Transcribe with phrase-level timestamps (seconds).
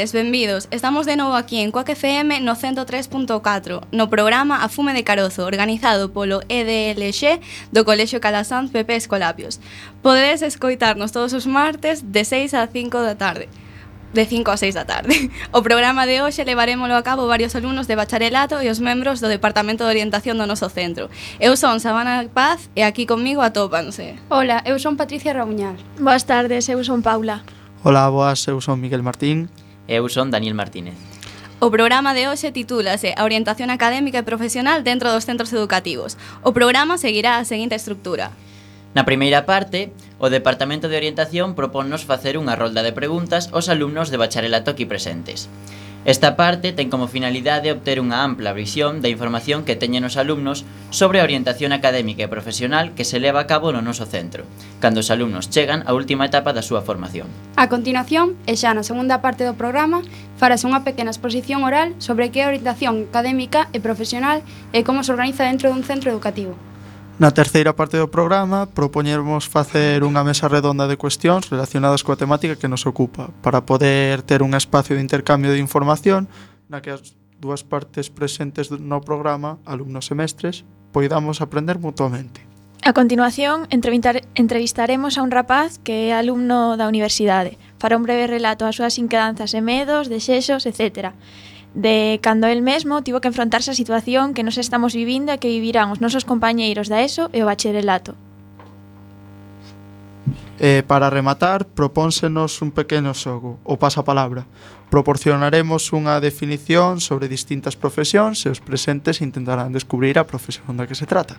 [0.00, 0.68] tardes, benvidos.
[0.70, 5.44] Estamos de novo aquí en Coac FM no 103.4, no programa A Fume de Carozo,
[5.44, 7.36] organizado polo EDLX
[7.70, 9.60] do Colexio Calasanz PP Escolapios.
[10.00, 13.48] Podedes escoitarnos todos os martes de 6 a 5 da tarde
[14.14, 15.30] de 5 a 6 da tarde.
[15.52, 19.28] O programa de hoxe levarémolo a cabo varios alumnos de bacharelato e os membros do
[19.28, 21.12] Departamento de Orientación do noso centro.
[21.36, 24.16] Eu son Sabana Paz e aquí comigo atópanse.
[24.32, 25.76] Hola, eu son Patricia Rauñal.
[26.00, 27.44] Boas tardes, eu son Paula.
[27.84, 29.52] Ola, boas, eu son Miguel Martín
[29.90, 30.94] Eu son Daniel Martínez.
[31.58, 36.14] O programa de hoxe titúlase A orientación académica e profesional dentro dos centros educativos.
[36.46, 38.30] O programa seguirá a seguinte estructura.
[38.94, 39.90] Na primeira parte,
[40.22, 44.86] o Departamento de Orientación proponnos facer unha rolda de preguntas aos alumnos de bacharelato aquí
[44.86, 45.50] presentes.
[46.06, 50.64] Esta parte ten como finalidade obter unha ampla visión da información que teñen os alumnos
[50.88, 54.48] sobre a orientación académica e profesional que se leva a cabo no noso centro,
[54.80, 57.28] cando os alumnos chegan á última etapa da súa formación.
[57.60, 60.00] A continuación, e xa na segunda parte do programa,
[60.40, 64.40] farase unha pequena exposición oral sobre que é a orientación académica e profesional
[64.72, 66.56] e como se organiza dentro dun centro educativo.
[67.20, 72.56] Na terceira parte do programa propoñermos facer unha mesa redonda de cuestións relacionadas coa temática
[72.56, 76.32] que nos ocupa para poder ter un espacio de intercambio de información
[76.72, 80.64] na que as dúas partes presentes no programa, alumnos e mestres,
[80.96, 82.40] poidamos aprender mutuamente.
[82.80, 87.60] A continuación, entrevistaremos a un rapaz que é alumno da universidade.
[87.76, 91.12] Fará un breve relato as súas inquedanzas e medos, desexos, etcétera
[91.74, 95.52] de cando el mesmo tivo que enfrontarse a situación que nos estamos vivindo e que
[95.52, 98.18] vivirán os nosos compañeiros da ESO e o bacharelato.
[100.60, 104.44] Eh, para rematar, propónsenos un pequeno xogo, o pasapalabra,
[104.90, 110.98] Proporcionaremos unha definición sobre distintas profesións e os presentes intentarán descubrir a profesión da que
[110.98, 111.38] se trata.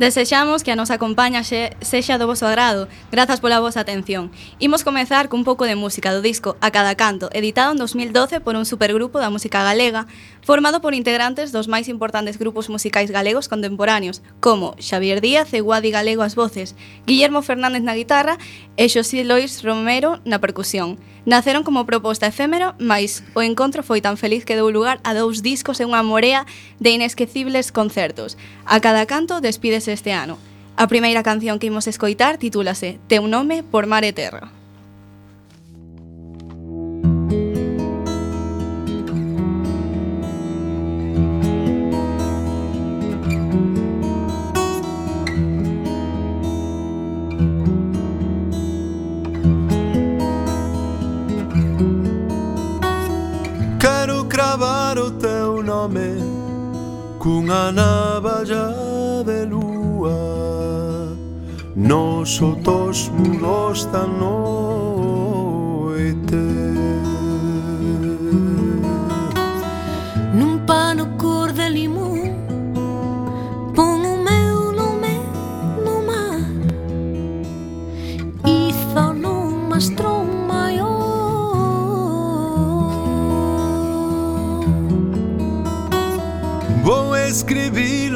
[0.00, 2.88] Desexamos que a nosa compaña xe, sexa do vosso agrado.
[3.12, 4.32] Grazas pola vosa atención.
[4.56, 8.56] Imos comezar cun pouco de música do disco A Cada Canto, editado en 2012 por
[8.56, 10.08] un supergrupo da música galega,
[10.40, 15.92] formado por integrantes dos máis importantes grupos musicais galegos contemporáneos, como Xavier Díaz e Guadi
[15.92, 16.72] Galego as voces,
[17.04, 18.40] Guillermo Fernández na guitarra
[18.80, 20.96] e Xosé Lois Romero na percusión.
[21.26, 25.44] Naceron como proposta efémero mais o encontro foi tan feliz que deu lugar a dous
[25.44, 26.48] discos e unha morea
[26.80, 28.40] de inesquecibles concertos.
[28.64, 30.40] A cada canto despídese este ano.
[30.80, 34.55] A primeira canción que imos escoitar titúlase Teu nome por mar e terra.
[57.26, 58.70] cunha navalla
[59.26, 60.14] de lúa
[61.74, 64.76] Nos otos mudos da noite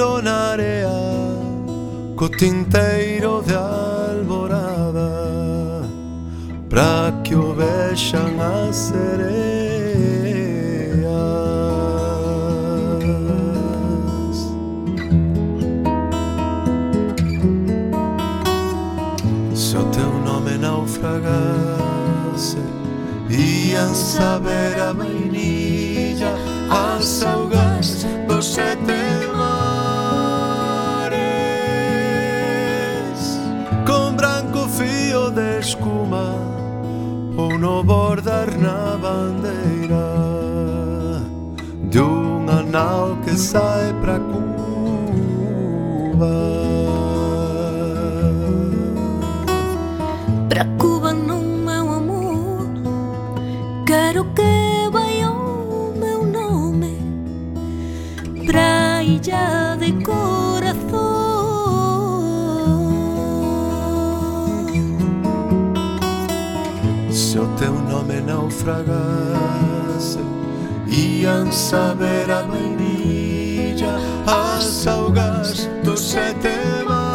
[0.00, 0.88] suelo na area
[2.16, 5.10] co tinteiro de alborada.
[6.68, 9.02] Pra que o vexan as sereas
[19.54, 21.28] Se o teu nome naufragase
[23.28, 25.59] ian saber a vainilla
[37.40, 40.06] ou no bordar na bandeira
[41.92, 44.50] dunha nau que sai pra Cuba.
[50.50, 52.68] Pra Cuba non meu amor
[53.86, 56.94] quero que vai o meu nome
[58.46, 60.19] pra illa de Cuba.
[68.50, 70.18] naufragase
[70.88, 76.50] Ian saber a vainilla As augas dos sete
[76.84, 77.06] mares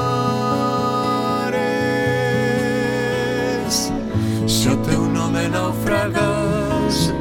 [4.47, 7.13] Se o teu nome naufragase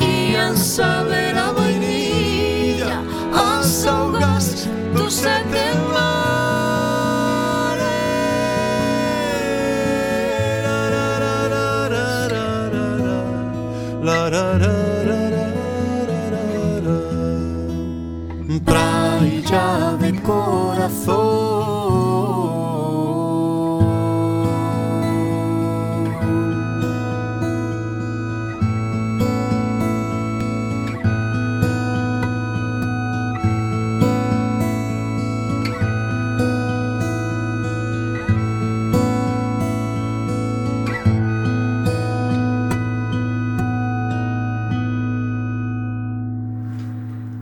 [0.00, 1.27] Ian saber
[19.48, 21.38] praia de corazón.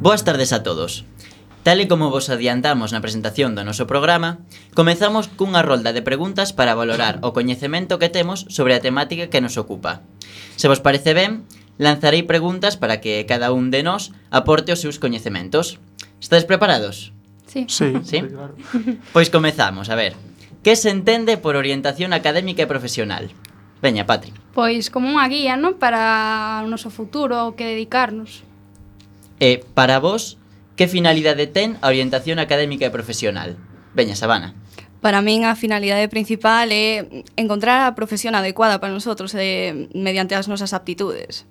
[0.01, 1.05] Boas tardes a todos.
[1.67, 4.39] Tal e como vos adiantamos na presentación do noso programa,
[4.79, 9.43] comezamos cunha rolda de preguntas para valorar o coñecemento que temos sobre a temática que
[9.43, 10.07] nos ocupa.
[10.55, 11.43] Se vos parece ben,
[11.75, 15.83] lanzarei preguntas para que cada un de nós aporte os seus coñecementos.
[16.23, 17.11] Estades preparados?
[17.51, 17.67] Sí.
[17.67, 18.23] Sí, sí?
[18.23, 18.55] claro.
[19.11, 20.15] Pois comezamos, a ver.
[20.63, 23.35] Que se entende por orientación académica e profesional?
[23.83, 24.31] Veña, Patri.
[24.55, 25.83] Pois como unha guía, non?
[25.83, 28.47] Para o noso futuro, o que dedicarnos.
[29.43, 30.39] E para vos,
[30.77, 33.57] Que finalidade ten a orientación académica e profesional?
[33.97, 34.53] Veña, Sabana.
[35.01, 37.09] Para min a finalidade principal é
[37.41, 41.49] encontrar a profesión adecuada para nosotros e, mediante as nosas aptitudes.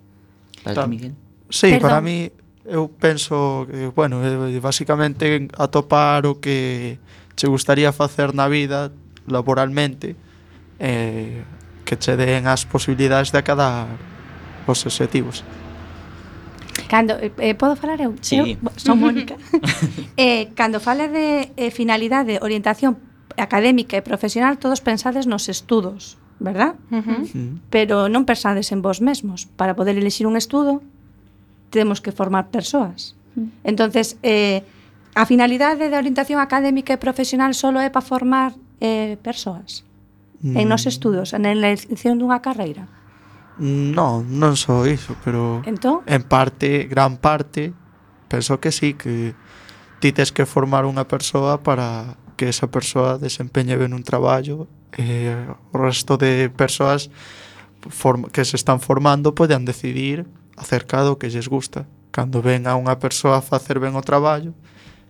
[0.62, 1.14] Para ti, Miguel?
[1.50, 1.82] Sí, Perdón.
[1.82, 2.30] para mí
[2.66, 6.98] eu penso que, bueno, eh, basicamente atopar o que
[7.36, 8.90] che gustaría facer na vida
[9.28, 10.16] laboralmente
[10.80, 11.44] eh,
[11.86, 13.86] que che den as posibilidades de cada
[14.66, 15.46] os objetivos.
[16.88, 18.14] Cando, eh, eh podo falar eu?
[18.22, 18.38] Sí.
[18.38, 19.36] Eu son Mónica.
[20.18, 22.98] eh, cando fala de eh, finalidade, orientación
[23.38, 26.76] académica e profesional, todos pensades nos estudos, verdad?
[26.92, 27.22] Uh -huh.
[27.26, 27.42] sí.
[27.70, 29.50] Pero non pensades en vos mesmos.
[29.60, 30.86] Para poder elixir un estudo,
[31.70, 33.16] temos que formar persoas.
[33.36, 33.48] Mm.
[33.64, 34.64] Entonces, eh,
[35.16, 38.52] a finalidade da orientación académica e profesional solo é para formar
[38.84, 39.84] eh, persoas
[40.44, 40.60] mm.
[40.60, 40.92] en nos mm.
[40.92, 42.88] estudos, en a elección dunha carreira.
[43.58, 46.04] Non, non só iso, pero entón?
[46.04, 47.72] en parte, gran parte,
[48.28, 49.32] penso que sí, que
[50.04, 55.32] ti tes que formar unha persoa para que esa persoa desempeñe ben un traballo e
[55.32, 57.08] eh, o resto de persoas
[58.36, 61.88] que se están formando poden decidir acerca do que lles gusta.
[62.12, 64.52] Cando ven a unha persoa a facer ben o traballo,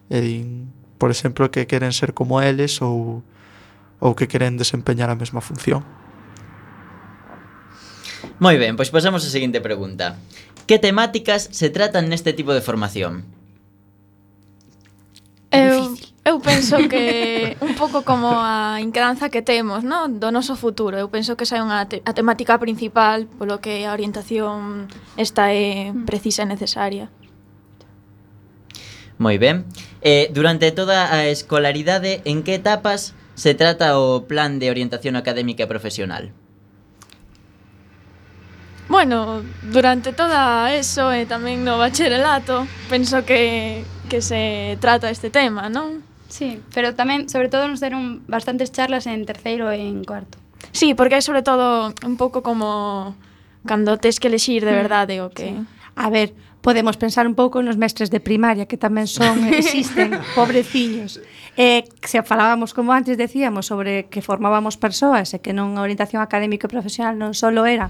[0.10, 0.70] e eh, din,
[1.02, 3.26] por exemplo, que queren ser como eles ou,
[3.98, 5.82] ou que queren desempeñar a mesma función.
[8.40, 10.20] Moi ben, pois pasamos á seguinte pregunta.
[10.66, 13.26] Que temáticas se tratan neste tipo de formación?
[15.56, 20.10] Eu, eu penso que un pouco como a incranza que temos no?
[20.10, 20.98] do noso futuro.
[20.98, 25.54] Eu penso que esa é unha te a temática principal polo que a orientación esta
[25.54, 26.04] é mm.
[26.10, 27.08] precisa e necesaria.
[29.16, 29.64] Moi ben.
[30.04, 35.64] Eh, durante toda a escolaridade, en que etapas se trata o plan de orientación académica
[35.64, 36.36] e profesional?
[38.88, 45.74] Bueno, durante toda eso e tamén no bacharelato penso que, que se trata este tema,
[45.74, 46.06] non?
[46.30, 50.38] Sí, pero tamén, sobre todo, nos deron bastantes charlas en terceiro e en cuarto.
[50.70, 53.18] Sí, porque é sobre todo un pouco como
[53.66, 54.80] cando tes que elexir de mm.
[54.86, 55.50] verdade o que...
[55.50, 55.58] Sí.
[55.96, 61.22] A ver, podemos pensar un pouco nos mestres de primaria que tamén son existen pobreciños.
[61.58, 66.20] Eh, se falábamos como antes decíamos sobre que formábamos persoas e que non a orientación
[66.26, 67.90] académica e profesional non só era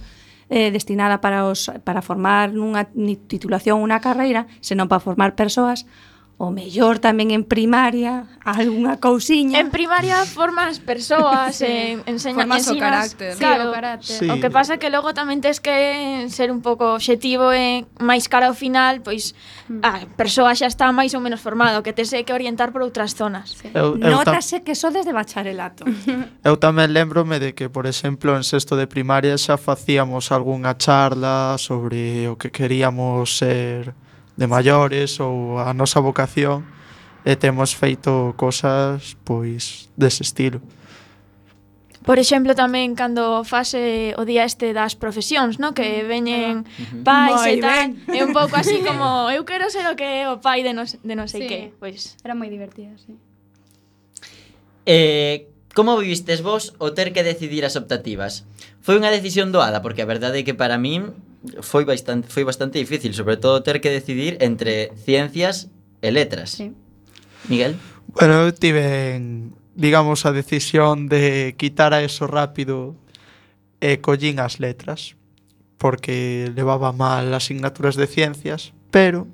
[0.50, 2.88] eh, destinada para, os, para formar nunha
[3.28, 5.90] titulación unha carreira, senón para formar persoas
[6.36, 9.56] o mellor tamén en primaria algunha cousiña.
[9.56, 11.96] En primaria formas persoas, sí.
[11.96, 13.32] eh, enseña, formas ensinas, o carácter.
[13.40, 14.18] Claro, sí, o, carácter.
[14.20, 14.28] Sí.
[14.28, 18.52] o que pasa que logo tamén tes que ser un pouco objetivo e máis cara
[18.52, 19.32] ao final, pois
[19.72, 19.80] mm.
[19.80, 23.56] a persoa xa está máis ou menos formado, que tes que orientar por outras zonas.
[23.56, 23.72] Sí.
[23.72, 25.88] Eu, eu Notase que só desde bacharelato.
[26.44, 31.56] eu tamén lembrome de que, por exemplo, en sexto de primaria xa facíamos algunha charla
[31.56, 33.96] sobre o que queríamos ser
[34.36, 36.68] de maiores ou a nosa vocación
[37.26, 40.62] e temos feito cosas pois dese estilo.
[42.06, 45.74] Por exemplo, tamén cando fase o día este das profesións, no?
[45.74, 46.62] que veñen
[47.02, 47.90] pais moi e tal, ben.
[48.14, 50.86] é un pouco así como eu quero ser o que é o pai de non
[50.86, 51.50] de non sei sí.
[51.50, 51.60] que.
[51.82, 52.14] Pois.
[52.22, 53.18] Era moi divertido, sí.
[54.86, 58.46] Eh, como vivistes vos o ter que decidir as optativas?
[58.86, 61.18] Foi unha decisión doada, porque a verdade é que para min
[61.62, 65.70] foi bastante foi bastante difícil, sobre todo ter que decidir entre ciencias
[66.02, 66.52] e letras.
[66.52, 66.74] Sí.
[67.48, 67.76] Miguel?
[68.08, 69.22] Bueno, eu tive,
[69.76, 72.96] digamos, a decisión de quitar a eso rápido
[73.82, 75.16] e collín as letras
[75.78, 79.28] porque levaba mal as asignaturas de ciencias, pero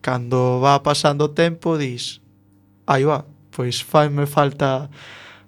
[0.00, 2.20] cando va pasando o tempo dis,
[2.86, 4.92] aí va, pois faime falta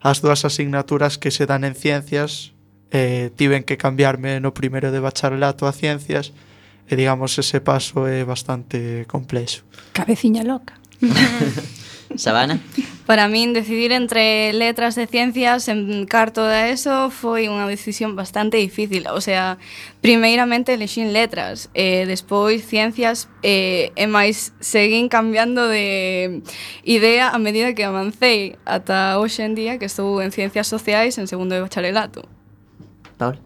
[0.01, 2.57] as dúas asignaturas que se dan en ciencias
[2.91, 6.33] eh, tiven que cambiarme no primeiro de bacharelato a ciencias
[6.91, 9.63] e digamos ese paso é bastante complexo.
[9.95, 10.75] Cabeciña loca.
[12.17, 12.59] Sabana?
[13.07, 18.59] Para min decidir entre letras e ciencias en carto da ESO foi unha decisión bastante
[18.59, 19.63] difícil, o sea,
[20.03, 26.43] primeiramente elexín letras, e despois ciencias e, e máis seguín cambiando de
[26.83, 31.31] idea a medida que avancei ata hoxe en día que estou en ciencias sociais en
[31.31, 32.27] segundo de bacharelato.
[33.21, 33.37] Paul?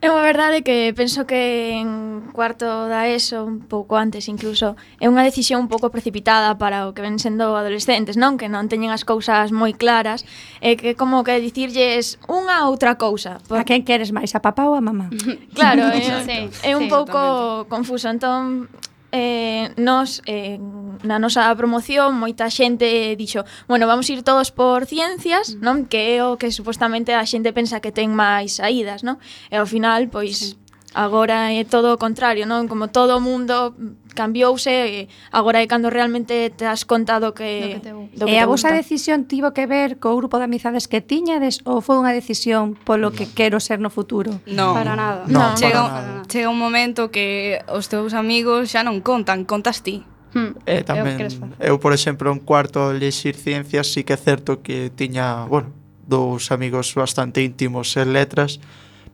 [0.00, 5.12] É unha verdade que penso que en cuarto da ESO, un pouco antes incluso, é
[5.12, 8.40] unha decisión un pouco precipitada para o que ven sendo adolescentes, non?
[8.40, 10.24] Que non teñen as cousas moi claras
[10.64, 13.44] e que como que dicirlles unha outra cousa.
[13.44, 13.60] Por...
[13.60, 15.12] A quen queres máis, a papá ou a mamá?
[15.52, 17.68] claro, é, sí, é un sí, pouco totalmente.
[17.68, 18.08] confuso.
[18.08, 18.72] Entón,
[19.12, 20.58] eh, nos, eh,
[21.02, 25.60] na nosa promoción, moita xente dixo, bueno, vamos ir todos por ciencias, mm.
[25.60, 25.76] non?
[25.90, 29.18] Que é o que supostamente a xente pensa que ten máis saídas, non?
[29.50, 30.58] E ao final, pois, sí.
[30.94, 32.70] agora é todo o contrario, non?
[32.70, 33.74] Como todo o mundo
[34.12, 38.38] cambiouse agora é cando realmente te has contado que, do que te do que E
[38.38, 42.14] a vosa decisión tivo que ver co grupo de amizades que tiñades ou foi unha
[42.14, 44.42] decisión polo que quero ser no futuro?
[44.46, 44.74] Non.
[44.74, 45.24] Para nada.
[45.26, 45.58] No, no.
[45.58, 46.28] Chega, para nada.
[46.28, 50.04] chega un momento que os teus amigos xa non contan, contas ti.
[50.30, 50.54] Hmm.
[50.62, 51.18] Eh, tamén,
[51.58, 55.74] eu, por exemplo, un cuarto lexir ciencias sí que é certo que tiña, bueno,
[56.06, 58.62] dous amigos bastante íntimos en letras,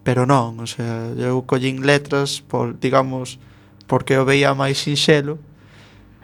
[0.04, 3.40] pero non, o sea, eu collín letras por, digamos,
[3.86, 5.38] porque o veía máis sinxelo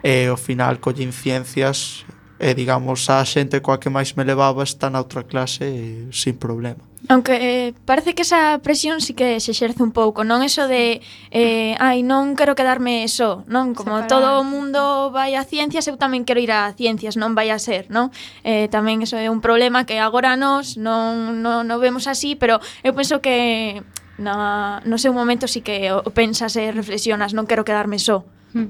[0.03, 2.03] e ao final collín ciencias
[2.43, 6.35] e digamos a xente coa que máis me levaba está na outra clase e, sin
[6.35, 6.83] problema.
[7.07, 7.35] Aunque
[7.67, 11.75] eh, parece que esa presión sí que se exerce un pouco, non eso de eh,
[11.79, 13.75] ai, non quero quedarme só, non?
[13.75, 14.11] Como Separado.
[14.11, 17.59] todo o mundo vai a ciencias, eu tamén quero ir a ciencias, non vai a
[17.59, 18.11] ser, non?
[18.47, 22.63] Eh, tamén eso é un problema que agora nos non, non, non vemos así, pero
[22.87, 23.83] eu penso que
[24.17, 28.21] na, no seu momento si que o pensas e reflexionas, non quero quedarme só.
[28.53, 28.69] Hmm.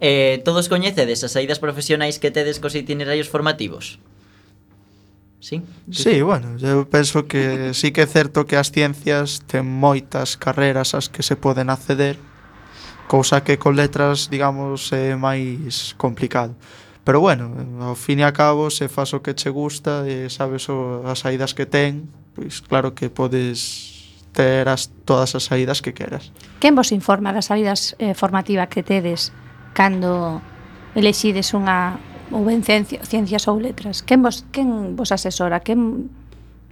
[0.00, 3.96] Eh, todos coñecedes as saídas profesionais que tedes cos itinerarios formativos?
[5.40, 5.62] Sí?
[5.90, 10.92] Sí, bueno, eu penso que sí que é certo que as ciencias ten moitas carreras
[10.92, 12.20] as que se poden acceder,
[13.08, 16.52] cousa que con letras, digamos, é máis complicado.
[17.06, 17.54] Pero bueno,
[17.86, 21.22] ao fin e a cabo, se faz o que che gusta e sabes o, as
[21.22, 26.34] saídas que ten, pois claro que podes ter as, todas as saídas que queras.
[26.58, 29.30] Quen vos informa das saídas eh, formativas que tedes
[29.70, 30.42] cando
[30.98, 31.94] elexides unha
[32.34, 34.02] ou ben ciencia, ciencias ou letras?
[34.02, 35.62] Quen vos, quen vos asesora?
[35.62, 36.10] Quen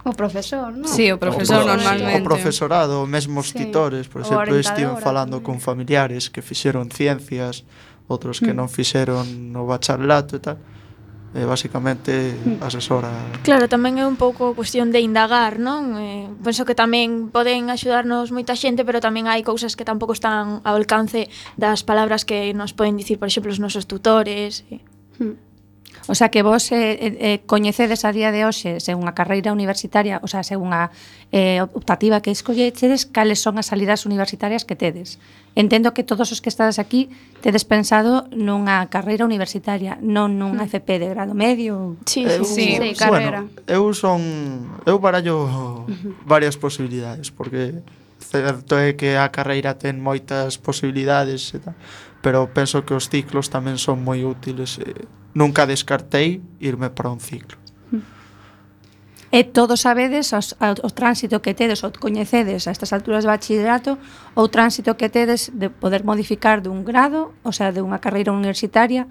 [0.05, 0.85] O profesor, non?
[0.85, 2.21] Sí, o profesor o, normalmente.
[2.21, 3.65] O profesorado, mesmo os mesmos sí.
[3.65, 7.65] titores, por exemplo, estiven falando con familiares que fixeron ciencias,
[8.07, 8.57] outros que mm.
[8.57, 9.25] non fixeron
[9.57, 10.57] o bacharelato e tal
[11.35, 12.63] e basicamente mm.
[12.63, 13.11] asesora.
[13.43, 15.99] Claro, tamén é un pouco cuestión de indagar, non?
[15.99, 20.63] Eh, penso que tamén poden axudarnos moita xente, pero tamén hai cousas que tampouco están
[20.63, 21.27] ao alcance
[21.59, 24.63] das palabras que nos poden dicir, por exemplo, os nosos tutores.
[24.71, 24.79] Eh.
[25.19, 25.44] Mm.
[26.07, 29.49] O sea que vos eh, eh, eh, coñecedes a día de hoxe, según a carreira
[29.49, 30.93] universitaria, o sea, según a
[31.33, 35.17] eh, optativa que escollechedes, cales son as salidas universitarias que tedes.
[35.57, 37.09] Entendo que todos os que estades aquí
[37.41, 40.69] tedes pensado nunha carreira universitaria, non nunha mm.
[40.69, 41.97] FP de grado medio.
[42.05, 43.49] Sí, eu, sí, sí, sí carreira.
[43.49, 44.21] Bueno, eu son
[44.85, 45.89] eu barallo
[46.21, 47.81] varias posibilidades, porque
[48.21, 51.73] certo é que a carreira ten moitas posibilidades e tal
[52.25, 54.81] pero penso que os ciclos tamén son moi útiles.
[54.81, 55.05] Eh.
[55.37, 57.61] Nunca descartei irme para un ciclo.
[59.29, 64.01] E todos sabedes os, o tránsito que tedes ou coñecedes a estas alturas de bachillerato
[64.33, 69.05] o tránsito que tedes de poder modificar dun grado, o sea, de unha carreira universitaria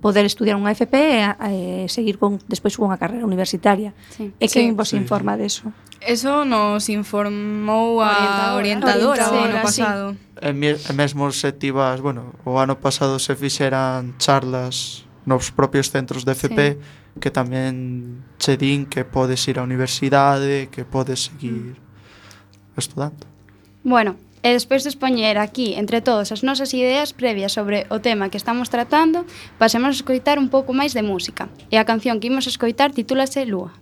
[0.00, 1.54] poder estudiar unha FP e, e
[1.86, 3.92] seguir con despois unha carreira universitaria.
[4.10, 4.32] Sí.
[4.40, 4.76] E quen sí.
[4.76, 4.96] vos sí.
[4.96, 5.70] informa deso?
[6.00, 10.04] Eso nos informou a orientadora, orientadora o ano pasado.
[10.16, 10.18] Sí.
[10.40, 16.24] E, e mesmo se tivas, bueno, o ano pasado se fixeran charlas nos propios centros
[16.24, 17.20] de FP sí.
[17.20, 22.80] que tamén che din que podes ir á universidade, que podes seguir mm.
[22.80, 23.28] estudando.
[23.84, 28.30] Bueno, e despois de expoñer aquí, entre todos, as nosas ideas previas sobre o tema
[28.30, 31.52] que estamos tratando, pasemos a escoitar un pouco máis de música.
[31.68, 33.76] E a canción que imos escoitar titúlase Lúa.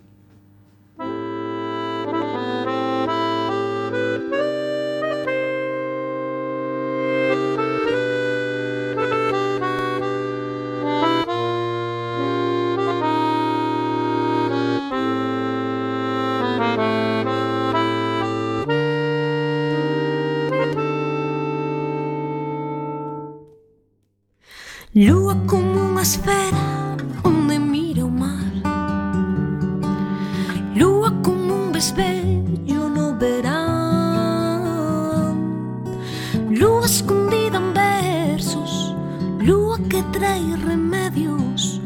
[24.99, 26.59] Lúa como unha esfera
[27.23, 28.51] onde mira o mar.
[30.75, 33.79] Lúa como un besbello no verán.
[36.51, 38.93] Lúa escondida en versos
[39.39, 41.81] Lúa que trae remedios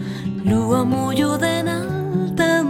[0.48, 2.64] Lúa mollo de nalta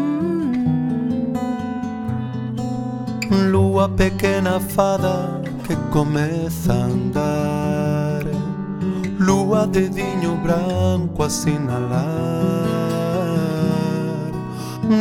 [3.52, 6.91] Lúa pequena fada que comezan
[9.26, 12.02] Lúa de diño branco a sinalar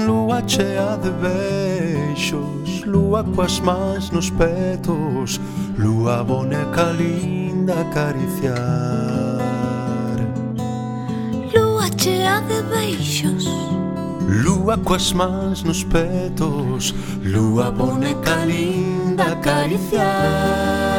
[0.05, 5.41] Lúa chea de beixos Lúa coas mans nos petos
[5.75, 8.55] Lúa boneca linda acariciar.
[11.55, 13.49] Lúa chea de beixos
[14.27, 20.90] Lúa coas mans nos petos Lúa boneca linda acariciar.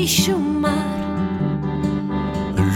[0.00, 0.98] baixo o mar.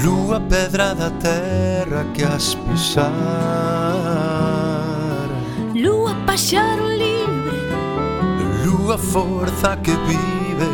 [0.03, 3.09] Lúa pedra da terra que as pisara
[5.75, 7.61] Lúa paxaro libre.
[8.65, 10.69] Lúa forza que vive.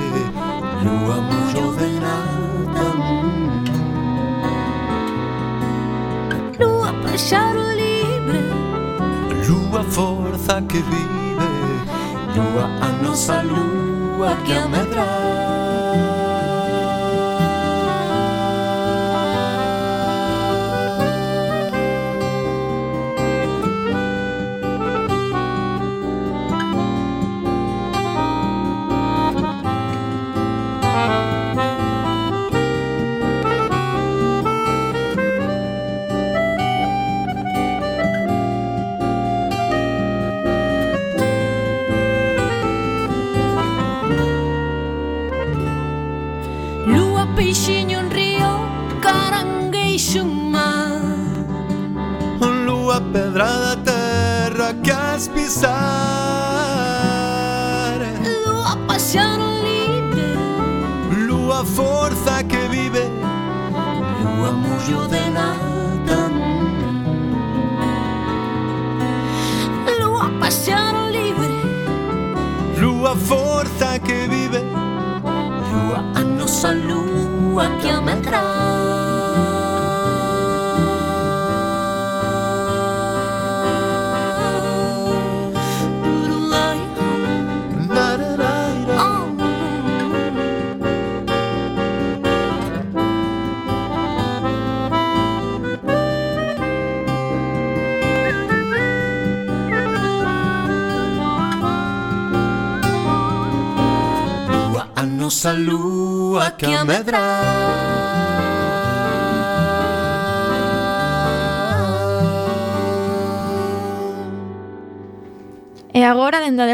[0.82, 2.86] Lúa mullo de nada
[6.58, 8.42] Lúa paxaro libre.
[9.46, 11.50] Lúa forza que vive.
[12.34, 15.19] Lúa a nosa lúa que amedra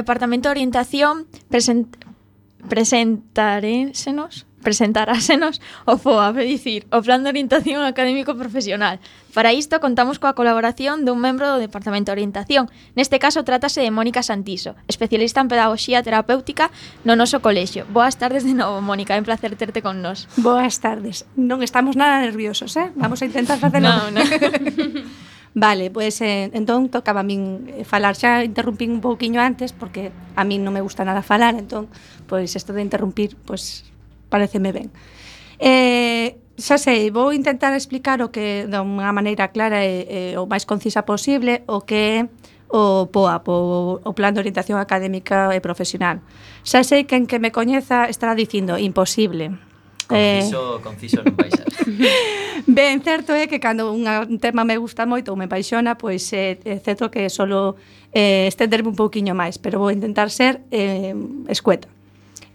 [0.07, 1.91] Departamento de Orientación present,
[2.69, 8.99] presentarésenos presentarásenos o FOAP, é dicir, o Plan de Orientación Académico Profesional.
[9.31, 12.67] Para isto contamos coa colaboración dun membro do Departamento de Orientación.
[12.99, 16.71] Neste caso trátase de Mónica Santiso, especialista en Pedagogía Terapéutica
[17.07, 17.83] no noso colexio.
[17.91, 20.31] Boas tardes de novo, Mónica, é un placer terte con nós.
[20.39, 21.27] Boas tardes.
[21.35, 22.91] Non estamos nada nerviosos, eh?
[22.95, 23.91] Vamos a intentar facelo.
[23.91, 24.23] No, no.
[25.57, 30.13] Vale, pois eh, entón tocaba a min eh, falar xa, interrumpín un pouquiño antes porque
[30.37, 31.89] a min non me gusta nada falar, entón
[32.29, 33.89] pois isto de interrumpir, pois
[34.29, 34.93] pareceme ben.
[35.57, 40.45] Eh, xa sei, vou intentar explicar o que de unha maneira clara e, e o
[40.45, 42.17] máis concisa posible o que é
[42.69, 43.57] o POAP, o,
[44.05, 46.21] o Plan de Orientación Académica e Profesional.
[46.69, 49.57] Xa sei que en que me coñeza estará dicindo imposible,
[50.07, 50.83] Confiso, eh...
[50.83, 51.67] confiso non vai ser.
[52.67, 56.63] ben, certo é que cando un tema me gusta moito ou me paixona, pois é,
[56.63, 57.75] é certo que solo
[58.15, 61.15] eh, estenderme un pouquiño máis, pero vou intentar ser eh,
[61.51, 61.91] escueta.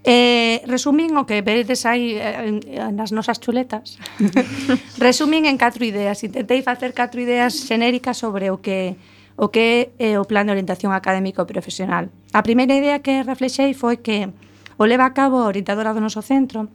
[0.02, 2.58] Eh, resumín o que vedes aí eh,
[2.90, 4.02] nas nosas chuletas.
[4.98, 6.26] resumín en catro ideas.
[6.26, 8.98] Intentei facer catro ideas xenéricas sobre o que
[9.36, 12.10] o que é o plan de orientación académico profesional.
[12.34, 14.28] A primeira idea que reflexei foi que
[14.76, 16.66] o leva a cabo a orientadora do noso centro,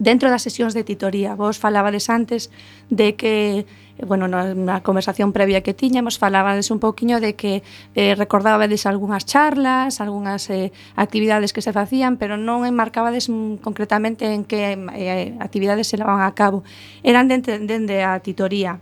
[0.00, 1.36] dentro das sesións de titoría.
[1.36, 2.48] Vos falabades antes
[2.88, 3.68] de que,
[4.00, 7.62] bueno, na conversación previa que tiñamos, falabades un pouquiño de que
[7.94, 14.32] eh, recordabades algunhas charlas, algunhas eh, actividades que se facían, pero non enmarcabades mm, concretamente
[14.32, 16.64] en que eh, actividades se levaban a cabo.
[17.04, 18.80] Eran dende, dende a titoría.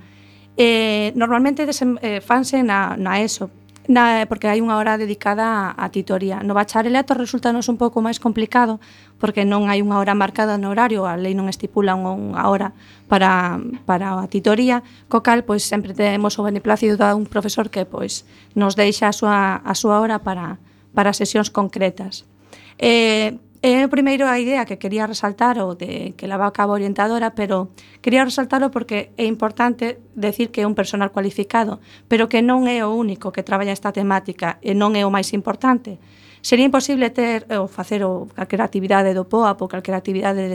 [0.54, 3.50] Eh, normalmente desem, eh, fanse na, na ESO,
[3.88, 6.44] na, porque hai unha hora dedicada a titoría.
[6.44, 8.78] No bacharelato resultanos un pouco máis complicado
[9.16, 12.76] porque non hai unha hora marcada no horario, a lei non estipula unha hora
[13.08, 13.56] para,
[13.88, 18.28] para a titoría, co cal pois sempre temos o beneplácido de un profesor que pois
[18.52, 20.60] nos deixa a súa, a súa hora para,
[20.92, 22.28] para sesións concretas.
[22.76, 26.78] Eh, É o primeiro a idea que quería resaltar o de que leva a cabo
[26.78, 32.38] orientadora, pero quería resaltarlo porque é importante decir que é un personal cualificado, pero que
[32.38, 35.98] non é o único que traballa esta temática e non é o máis importante.
[36.38, 40.46] Sería imposible ter eh, ou facer o calquera actividade do POA ou calquera actividade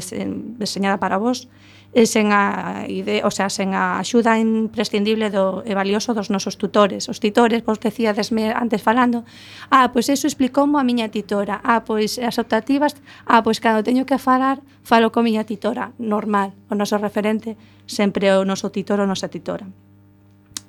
[0.55, 1.51] deseñada para vos
[1.93, 6.57] e sen a ide, o sea, sen a axuda imprescindible do, e valioso dos nosos
[6.57, 7.05] tutores.
[7.05, 9.21] Os titores, vos decíadesme antes falando,
[9.69, 12.97] ah, pois eso explicou a miña titora, ah, pois as optativas,
[13.29, 17.53] ah, pois cando teño que falar, falo co miña titora, normal, o noso referente,
[17.85, 19.69] sempre o noso titor ou nosa titora.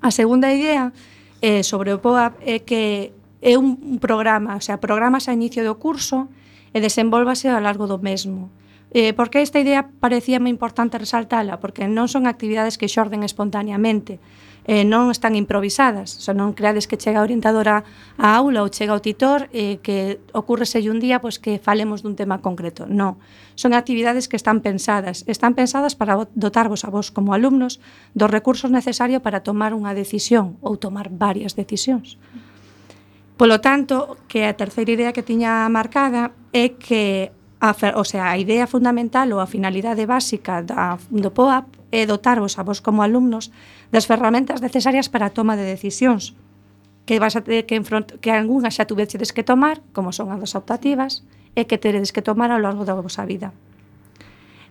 [0.05, 0.93] A segunda idea
[1.41, 5.81] eh, sobre o POAP é que é un programa, o sea, programas a inicio do
[5.81, 6.29] curso
[6.77, 8.53] e desenvolvase ao largo do mesmo
[8.95, 11.59] Eh, porque esta idea parecía moi importante resaltala?
[11.59, 14.23] Porque non son actividades que xorden espontaneamente,
[14.71, 17.83] eh, non están improvisadas, o sea, non creades que chega a orientadora
[18.17, 22.15] á aula ou chega o titor eh, que ocurreselle un día pois, que falemos dun
[22.15, 23.21] tema concreto, non.
[23.59, 27.83] Son actividades que están pensadas, están pensadas para dotarvos a vos como alumnos
[28.15, 32.17] dos recursos necesarios para tomar unha decisión ou tomar varias decisións.
[33.35, 38.37] Polo tanto, que a terceira idea que tiña marcada é que a, o sea, a
[38.37, 43.49] idea fundamental ou a finalidade básica da, do POAP é dotarvos a vos como alumnos
[43.89, 46.37] das ferramentas necesarias para a toma de decisións
[47.07, 50.41] que vas a ter que enfront, que algunha xa tuvedes que tomar, como son as
[50.41, 51.25] dos optativas,
[51.55, 53.53] e que teredes que tomar ao longo da vosa vida.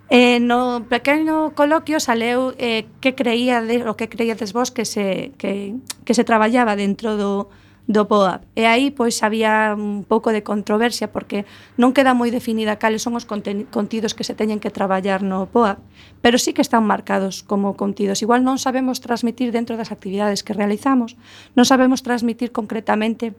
[0.09, 5.31] Eh, no pequeno coloquio saleu eh, que creía de, o que creíades vos que se,
[5.37, 7.49] que, que se traballaba dentro do,
[7.87, 8.47] do POAP.
[8.55, 11.43] E aí pois había un pouco de controversia porque
[11.75, 15.83] non queda moi definida cales son os contidos que se teñen que traballar no POAP,
[16.23, 18.23] pero sí que están marcados como contidos.
[18.23, 21.19] Igual non sabemos transmitir dentro das actividades que realizamos,
[21.59, 23.35] non sabemos transmitir concretamente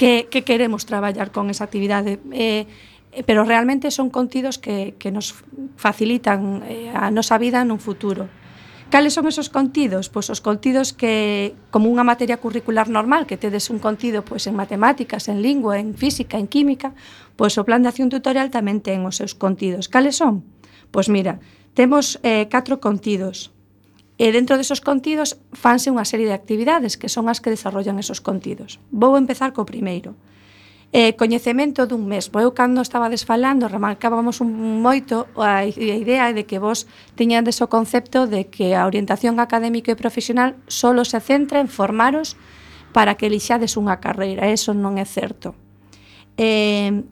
[0.00, 2.24] que, que queremos traballar con esa actividade.
[2.32, 2.64] Eh,
[3.12, 5.34] eh pero realmente son contidos que, que nos
[5.76, 8.39] facilitan eh, a nosa vida nun futuro.
[8.90, 10.10] Cales son esos contidos?
[10.10, 14.58] Pois os contidos que, como unha materia curricular normal, que tedes un contido pois, en
[14.58, 16.90] matemáticas, en lingua, en física, en química,
[17.38, 19.86] pois o plan de acción tutorial tamén ten os seus contidos.
[19.86, 20.42] Cales son?
[20.90, 21.38] Pois mira,
[21.78, 23.54] temos eh, catro contidos.
[24.18, 28.18] E dentro desos contidos fanse unha serie de actividades que son as que desarrollan esos
[28.18, 28.82] contidos.
[28.90, 30.18] Vou empezar co primeiro
[30.92, 32.42] eh, coñecemento dun mesmo.
[32.42, 37.70] Eu cando estaba desfalando remarcábamos un moito a, a idea de que vos tiñades o
[37.70, 42.34] concepto de que a orientación académica e profesional solo se centra en formaros
[42.90, 44.50] para que elixades unha carreira.
[44.50, 45.54] Eso non é certo.
[46.34, 47.06] Eh,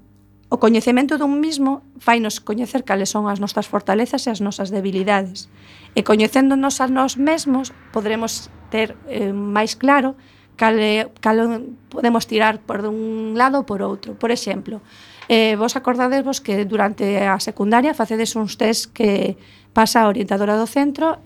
[0.51, 5.47] o coñecemento dun mismo fainos coñecer cales son as nosas fortalezas e as nosas debilidades.
[5.95, 10.19] E coñecéndonos a nós mesmos, podremos ter eh, máis claro
[10.59, 14.19] cale, cal podemos tirar por un lado ou por outro.
[14.19, 14.83] Por exemplo,
[15.31, 19.39] eh, vos acordadesvos que durante a secundaria facedes uns test que
[19.73, 21.23] pasa a orientadora do centro,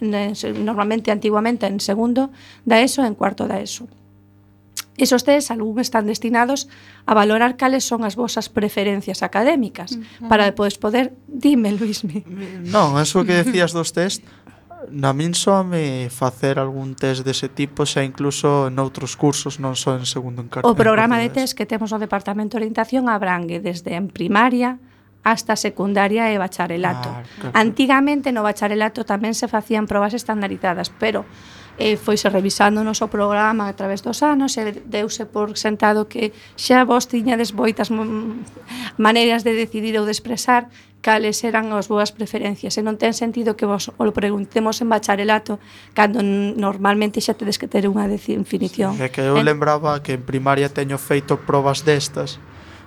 [0.61, 2.29] normalmente, antiguamente, en segundo
[2.69, 3.89] da ESO e en cuarto da ESO.
[5.01, 6.69] Esos test algún están destinados
[7.07, 10.29] a valorar cales son as vosas preferencias académicas uh -huh.
[10.29, 11.17] para depois poder...
[11.27, 12.29] Dime, Luismi.
[12.69, 14.21] Non, eso que decías dos test
[14.91, 19.95] Na min soame facer algún test dese tipo xa incluso en outros cursos, non só
[19.95, 20.71] en segundo en cartón.
[20.71, 24.83] O programa de test que temos no Departamento de Orientación abrangue desde en primaria
[25.23, 27.09] hasta secundaria e bacharelato.
[27.09, 27.55] Ah, claro.
[27.55, 31.23] Antigamente no bacharelato tamén se facían probas estandarizadas, pero
[31.79, 36.33] eh, foise revisando o noso programa a través dos anos e deuse por sentado que
[36.57, 37.89] xa vos tiñades boitas
[39.01, 40.69] maneiras de decidir ou de expresar
[41.03, 45.59] cales eran as vosas preferencias e non ten sentido que vos o preguntemos en bacharelato
[45.97, 48.97] cando normalmente xa tedes que ter unha definición.
[49.03, 49.45] É que eu en...
[49.45, 52.39] lembraba que en primaria teño feito probas destas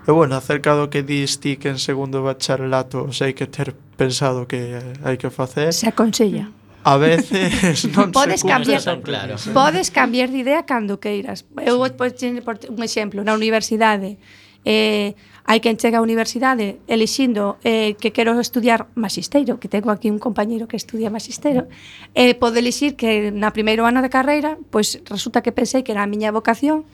[0.06, 4.46] E bueno, acerca do que dis ti que en segundo bacharelato sei que ter pensado
[4.46, 5.74] que hai que facer.
[5.74, 6.54] Se aconsella
[6.86, 9.42] a veces non podes se cambiar, claro.
[9.58, 11.42] Podes cambiar de idea cando queiras.
[11.58, 14.22] Eu vou pois, un exemplo, na universidade.
[14.62, 15.18] Eh,
[15.50, 20.22] hai quen chega á universidade elixindo eh, que quero estudiar magisteiro, que tengo aquí un
[20.22, 21.66] compañeiro que estudia magisteiro,
[22.14, 26.06] eh, pode elixir que na primeiro ano de carreira, pois resulta que pensei que era
[26.06, 26.86] a miña vocación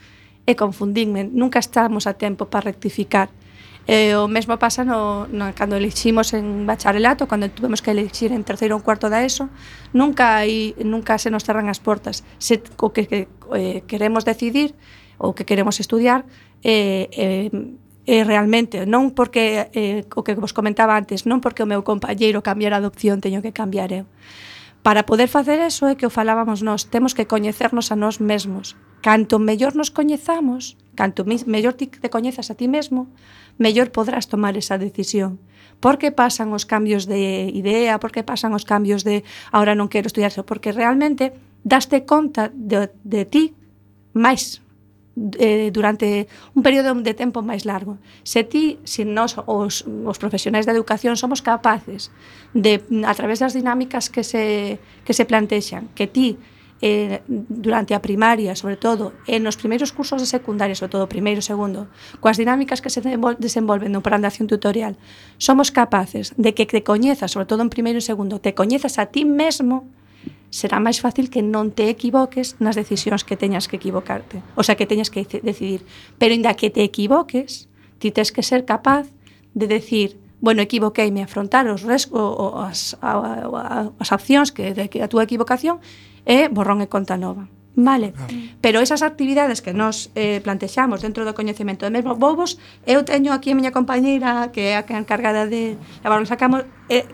[0.48, 1.28] e confundinme.
[1.28, 3.28] Nunca estamos a tempo para rectificar.
[3.90, 8.46] E o mesmo pasa no, no, cando eliximos en bacharelato, cando tuvemos que elixir en
[8.46, 9.50] terceiro ou cuarto da ESO,
[9.92, 12.22] nunca hai, nunca se nos cerran as portas.
[12.38, 13.26] Se, o que, que
[13.58, 14.78] eh, queremos decidir
[15.18, 16.30] ou que queremos estudiar
[16.62, 17.50] eh, eh,
[18.06, 22.42] eh, realmente, non porque eh, o que vos comentaba antes, non porque o meu compañeiro
[22.46, 24.06] cambiara de opción teño que cambiar eu.
[24.82, 28.74] Para poder facer eso é que o falábamos nós, temos que coñecernos a nós mesmos.
[29.06, 33.08] Canto mellor nos coñezamos, Canto mellor ti te coñezas a ti mesmo,
[33.58, 35.40] mellor podrás tomar esa decisión.
[35.80, 39.24] Porque pasan os cambios de idea, porque pasan os cambios de
[39.56, 41.32] ahora non quero estudiar eso, porque realmente
[41.64, 43.56] daste conta de, de ti
[44.14, 44.62] máis
[45.40, 48.00] eh, durante un período de tempo máis largo.
[48.24, 52.12] Se ti, se nós os, os profesionais da educación somos capaces
[52.56, 56.40] de a través das dinámicas que se que se plantexan, que ti
[56.82, 61.40] eh, durante a primaria, sobre todo, e nos primeiros cursos de secundaria, sobre todo primeiro
[61.40, 64.98] e segundo, coas dinámicas que se desenvolven no plan de acción tutorial,
[65.38, 69.14] somos capaces de que te coñezas, sobre todo en primeiro e segundo, te coñezas a
[69.14, 69.86] ti mesmo,
[70.52, 74.76] será máis fácil que non te equivoques nas decisións que teñas que equivocarte, o sea,
[74.76, 75.88] que teñas que decidir.
[76.20, 79.08] Pero inda que te equivoques, ti tens que ser capaz
[79.56, 84.90] de decir, bueno, equivoqueime, afrontar os resco, o, as, a, a, as accións que de
[84.90, 85.80] que a túa equivocación
[86.26, 87.48] é borrón e conta nova.
[87.74, 88.28] Vale, ah.
[88.60, 93.32] pero esas actividades que nos eh, plantexamos dentro do coñecemento de mesmo bobos, eu teño
[93.32, 97.08] aquí a miña compañeira que é a que encargada de lavar, sacamos, eh,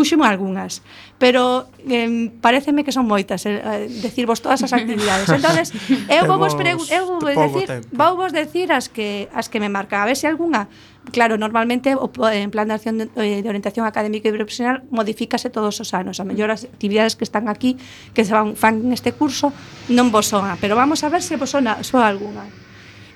[0.00, 0.80] puxen algunhas,
[1.20, 5.28] pero eh, pareceme que son moitas, eh, eh, decirvos todas as actividades.
[5.36, 5.76] Entonces,
[6.08, 9.68] eu vou vos eu vou vos decir, vou vos decir as que as que me
[9.68, 10.72] marca, a ver se algunha
[11.12, 15.48] Claro, normalmente o en plan de acción de, eh, de orientación académica e profesional modifícase
[15.48, 16.20] todos os anos.
[16.20, 17.80] A mellor as actividades que están aquí,
[18.14, 19.50] que se van fan neste curso,
[19.90, 20.60] non vos soa.
[20.60, 22.46] pero vamos a ver se vos sona, soa algunha.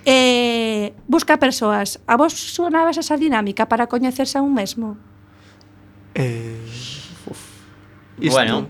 [0.09, 2.01] Eh, busca persoas.
[2.09, 4.97] A vos sonabas esa dinámica para coñecerse a un mesmo?
[6.15, 6.57] Eh,
[7.27, 7.43] uf.
[8.19, 8.69] Isto, bueno,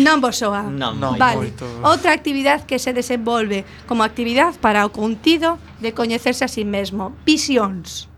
[0.00, 0.64] Non vos soa.
[0.64, 1.52] Non, non vale.
[1.52, 1.68] Moito.
[1.84, 6.64] Outra actividade que se desenvolve como actividade para o contido de coñecerse a si sí
[6.64, 7.12] mesmo.
[7.28, 8.08] Visións.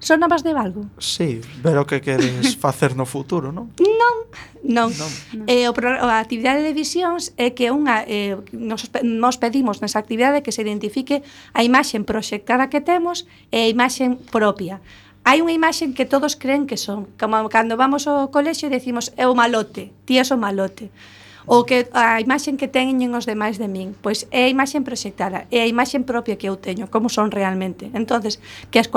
[0.00, 0.88] Sonabas de algo?
[0.96, 3.72] Sí, ver o que queres facer no futuro, non?
[3.80, 4.16] Non,
[4.64, 4.88] non.
[4.92, 5.10] non.
[5.44, 10.40] Eh, o, a actividade de visións é que unha, eh, nos, nos pedimos nesa actividade
[10.40, 11.20] que se identifique
[11.52, 14.80] a imaxen proxectada que temos e a imaxen propia
[15.24, 17.06] hai unha imaxe que todos creen que son.
[17.20, 20.88] Como cando vamos ao colexio e decimos, é o malote, ti és o malote.
[21.48, 25.48] Ou que a imaxe que teñen os demais de min, pois é a imaxe proxectada,
[25.48, 27.90] é a imaxe propia que eu teño, como son realmente.
[27.92, 28.88] entonces que as,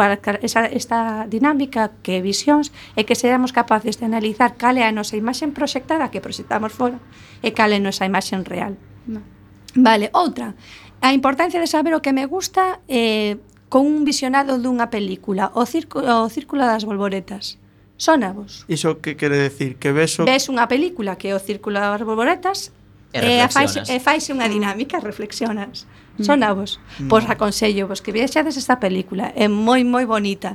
[0.43, 5.15] esa, esta dinámica, que visións, é que seamos capaces de analizar cal é a nosa
[5.15, 6.99] imaxe proxectada que proxectamos fora
[7.41, 8.75] e cal é a nosa imaxe real.
[9.07, 9.23] No.
[9.75, 10.53] Vale, outra.
[11.01, 13.35] A importancia de saber o que me gusta eh,
[13.73, 17.57] con un visionado dunha película, o círculo, o círculo das bolboretas.
[17.97, 18.69] Sónavos.
[18.69, 19.81] Iso que quere decir?
[19.81, 20.29] Que ves o...
[20.29, 22.69] Ves unha película que é o círculo das bolboretas
[23.09, 25.89] e, e, fais, e faise unha dinámica, reflexionas.
[26.21, 26.77] Sonavos.
[27.01, 27.09] Mm.
[27.09, 29.33] Pois aconsello vos que vexades esta película.
[29.33, 30.53] É moi, moi bonita.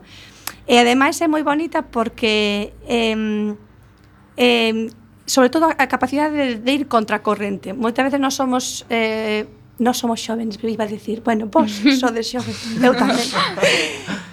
[0.70, 2.70] E ademais é moi bonita porque...
[2.86, 3.18] Eh,
[4.38, 4.94] eh,
[5.26, 7.74] sobre todo a capacidade de, de ir contra corrente.
[7.74, 12.82] Moitas veces nós somos eh, nós somos xóvenes, iba a decir, bueno, vos sodes xóvenes,
[12.82, 13.26] eu tamén.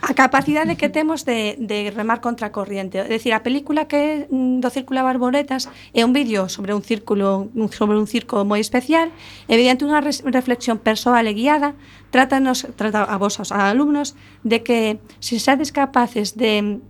[0.02, 3.02] A capacidade que temos de, de remar contra a corriente.
[3.02, 6.82] É dicir, a película que mm, do Círculo de Barboretas é un vídeo sobre un
[6.82, 9.14] círculo sobre un circo moi especial,
[9.46, 11.78] e mediante unha reflexión persoal e guiada,
[12.10, 16.82] trátanos, trata a vos, aos alumnos, de que se si sedes capaces de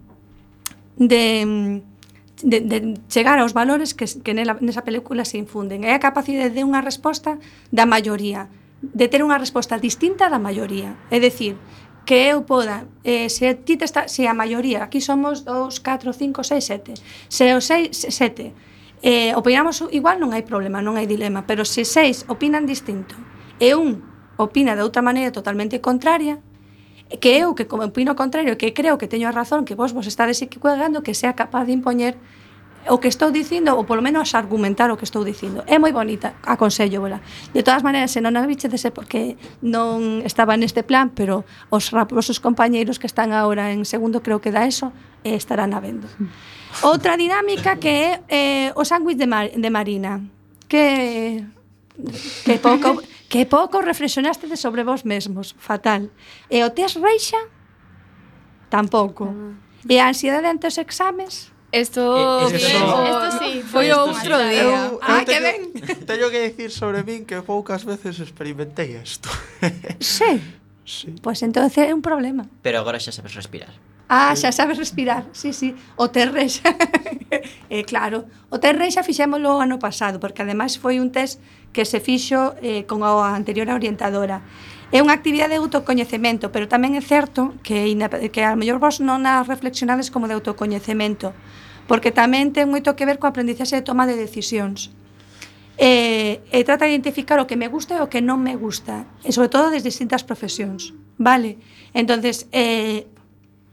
[0.95, 1.94] de mm,
[2.43, 5.87] de, de chegar aos valores que, que nela, nesa película se infunden.
[5.87, 7.39] É a capacidade de unha resposta
[7.71, 10.97] da maioría, de ter unha resposta distinta da maioría.
[11.13, 11.55] É dicir,
[12.05, 16.13] que eu poda, eh, se ti te está, se a maioría, aquí somos 2, 4,
[16.13, 16.93] 5, 6, 7,
[17.27, 18.53] se o 6, 7,
[19.01, 23.17] eh, opinamos igual non hai problema, non hai dilema, pero se seis opinan distinto
[23.61, 24.01] e un
[24.37, 26.39] opina de outra maneira totalmente contraria,
[27.21, 30.07] que eu que como opino contrario, que creo que teño a razón, que vos vos
[30.07, 32.17] estades equivocando, que sea capaz de impoñer
[32.87, 35.65] o que estou dicindo, ou polo menos argumentar o que estou dicindo.
[35.65, 37.21] É moi bonita, aconsello, vela.
[37.49, 42.37] De todas maneiras, se non a bichedese porque non estaba neste plan, pero os raposos
[42.37, 44.93] compañeiros que están agora en segundo, creo que da eso,
[45.25, 46.05] estarán habendo.
[46.21, 46.29] Hmm.
[46.85, 50.21] Outra dinámica que é eh, o sándwich de, mar, de Marina,
[50.69, 51.41] que
[52.45, 56.09] que pouco Que pouco reflexionastedes sobre vos mesmos, fatal.
[56.49, 57.39] E o test reixa?
[58.69, 59.25] Tampouco.
[59.29, 59.53] Ah.
[59.85, 61.53] E a ansiedade ante os exames?
[61.71, 64.63] Esto, eh, esto, esto sí, foi outro día.
[64.63, 65.61] Eu, ah, teño, que ben.
[66.07, 69.29] Teño que dicir sobre min que poucas veces experimentei isto.
[69.99, 70.39] Sí.
[70.85, 71.17] Sí.
[71.17, 72.45] Pois pues entonces é un problema.
[72.61, 73.73] Pero agora xa sabes respirar.
[74.07, 75.73] Ah, xa sabes respirar, sí, sí.
[75.95, 76.69] O Terrexa,
[77.69, 78.25] eh, claro.
[78.53, 81.41] O Terrexa o ano pasado, porque ademais foi un test
[81.73, 84.45] que se fixo eh, con a anterior orientadora.
[84.93, 87.89] É unha actividade de autocoñecemento, pero tamén é certo que,
[88.29, 91.33] que a mellor vos non a reflexionades como de autocoñecemento,
[91.89, 94.93] porque tamén ten moito que ver coa aprendizaxe de toma de decisións.
[95.81, 99.09] E, e trata de identificar o que me gusta e o que non me gusta,
[99.25, 100.93] e sobre todo desde distintas profesións.
[101.17, 101.57] Vale,
[101.91, 103.09] entonces, eh,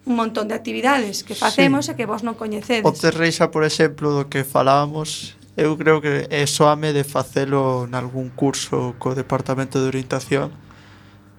[0.05, 1.93] un montón de actividades que facemos sí.
[1.93, 2.83] e que vos non coñecedes.
[2.83, 8.35] O Terreixa, por exemplo, do que falábamos, eu creo que é soame de facelo nalgún
[8.35, 10.51] curso co Departamento de Orientación,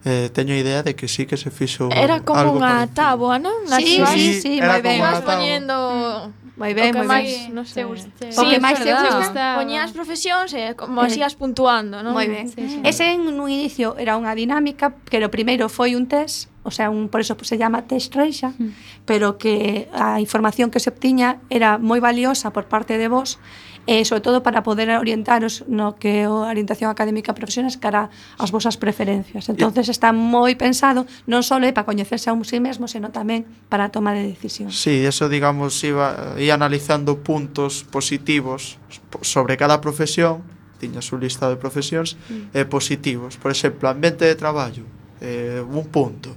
[0.05, 3.67] eh, teño idea de que sí que se fixo Era como algo unha táboa, non?
[3.67, 4.07] Sí, sí, mm.
[4.15, 4.99] sí, sí, moi ben.
[5.03, 5.75] Ibas poñendo
[6.55, 7.51] moi ben, moi ben.
[7.51, 9.57] Non sei, sí, o que máis te gusta.
[9.57, 11.11] Poñías profesións e como eh.
[11.11, 12.15] asías puntuando, non?
[12.15, 12.47] Moi ben.
[12.47, 12.79] Sí, sí.
[12.85, 16.89] Ese en un inicio era unha dinámica, que o primeiro foi un test o sea,
[16.89, 19.05] un, por eso pues, se llama test reixa, mm.
[19.05, 23.37] pero que a información que se obtiña era moi valiosa por parte de vos,
[23.85, 28.07] eh, sobre todo para poder orientaros no que a orientación académica profesional cara
[28.39, 29.51] ás vosas preferencias.
[29.51, 33.43] Entonces está moi pensado non só eh, para coñecerse a un sí mesmo, sino tamén
[33.67, 34.71] para a toma de decisión.
[34.71, 38.79] Sí, eso digamos iba, iba analizando puntos positivos
[39.19, 40.47] sobre cada profesión,
[40.79, 42.55] tiña su lista de profesións mm.
[42.55, 43.35] eh, positivos.
[43.35, 44.87] Por exemplo, ambiente de traballo,
[45.19, 46.31] eh, un punto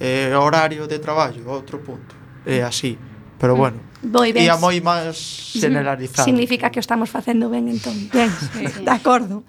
[0.00, 2.14] eh, horario de traballo, outro punto.
[2.44, 2.98] É eh, así,
[3.38, 3.58] pero mm.
[3.58, 3.78] bueno.
[4.02, 4.44] Moi ben.
[4.44, 6.24] Ia moi máis generalizado.
[6.28, 7.96] Significa que o estamos facendo ben entón.
[8.12, 8.30] Ben,
[8.86, 9.42] de acordo.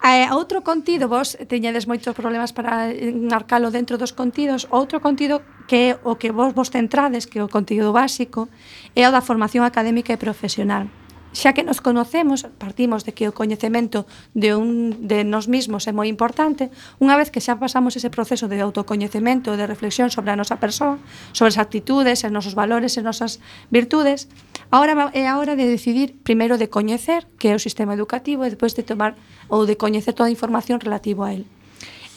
[0.00, 6.00] Eh, outro contido, vos teñedes moitos problemas para enmarcalo dentro dos contidos, outro contido que
[6.02, 8.48] o que vos vos centrades, que é o contido básico,
[8.96, 10.88] é o da formación académica e profesional
[11.32, 15.92] xa que nos conocemos, partimos de que o coñecemento de un de nós mesmos é
[15.94, 20.38] moi importante, unha vez que xa pasamos ese proceso de autocoñecemento, de reflexión sobre a
[20.38, 20.98] nosa persoa,
[21.30, 23.38] sobre as actitudes, os nosos valores, as nosas
[23.70, 24.26] virtudes,
[24.74, 28.50] agora é a hora de decidir primeiro de coñecer que é o sistema educativo e
[28.50, 29.14] depois de tomar
[29.46, 31.46] ou de coñecer toda a información relativo a él.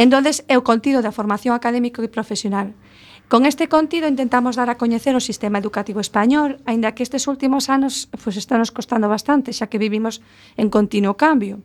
[0.02, 2.74] Entonces, é o contido da formación académico e profesional
[3.34, 7.66] Con este contido intentamos dar a coñecer o sistema educativo español, aínda que estes últimos
[7.66, 10.22] anos pois, pues, está nos costando bastante, xa que vivimos
[10.54, 11.58] en continuo cambio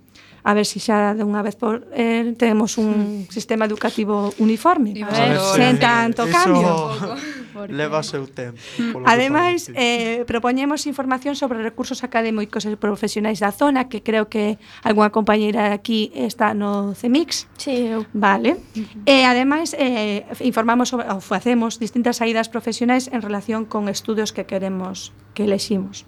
[0.48, 5.12] a ver se si xa dunha vez por eh, temos un sistema educativo uniforme, a
[5.12, 6.72] ver, sen tanto eso cambio.
[7.52, 7.74] Porque...
[7.74, 8.56] Leva seu tempo.
[8.78, 9.02] Mm.
[9.04, 15.10] Ademais, eh, propoñemos información sobre recursos académicos e profesionais da zona, que creo que algunha
[15.10, 17.50] compañeira aquí está no CEMIX.
[17.58, 18.06] Sí, eu.
[18.14, 18.56] Vale.
[18.56, 19.02] Uh -huh.
[19.10, 24.46] E ademais, eh, informamos sobre, ou facemos distintas saídas profesionais en relación con estudios que
[24.46, 26.06] queremos que eleximos.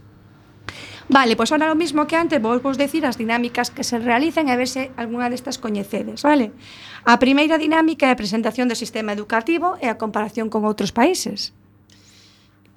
[1.10, 4.46] Vale, pois ahora o mismo que antes vos vos decir as dinámicas que se realizan
[4.46, 6.54] e ver se algunha destas coñecedes, vale?
[7.02, 11.50] A primeira dinámica é a presentación do sistema educativo e a comparación con outros países.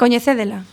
[0.01, 0.65] Coñecédela?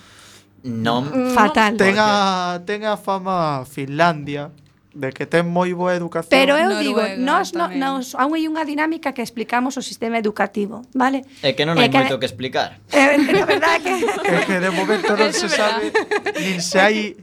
[0.64, 1.04] Non.
[1.04, 1.76] Mm, fatal.
[1.76, 4.48] Ten a, ten a fama Finlandia
[4.96, 6.32] de que ten moi boa educación.
[6.32, 10.16] Pero eu Noruega, digo, nós no, nos aún hai unha dinámica que explicamos o sistema
[10.16, 11.28] educativo, vale?
[11.44, 12.80] É que non hai moito que explicar.
[12.90, 13.92] É, é, é verdade que
[14.32, 15.94] É que de momento non se sabe
[16.40, 17.14] nin se hai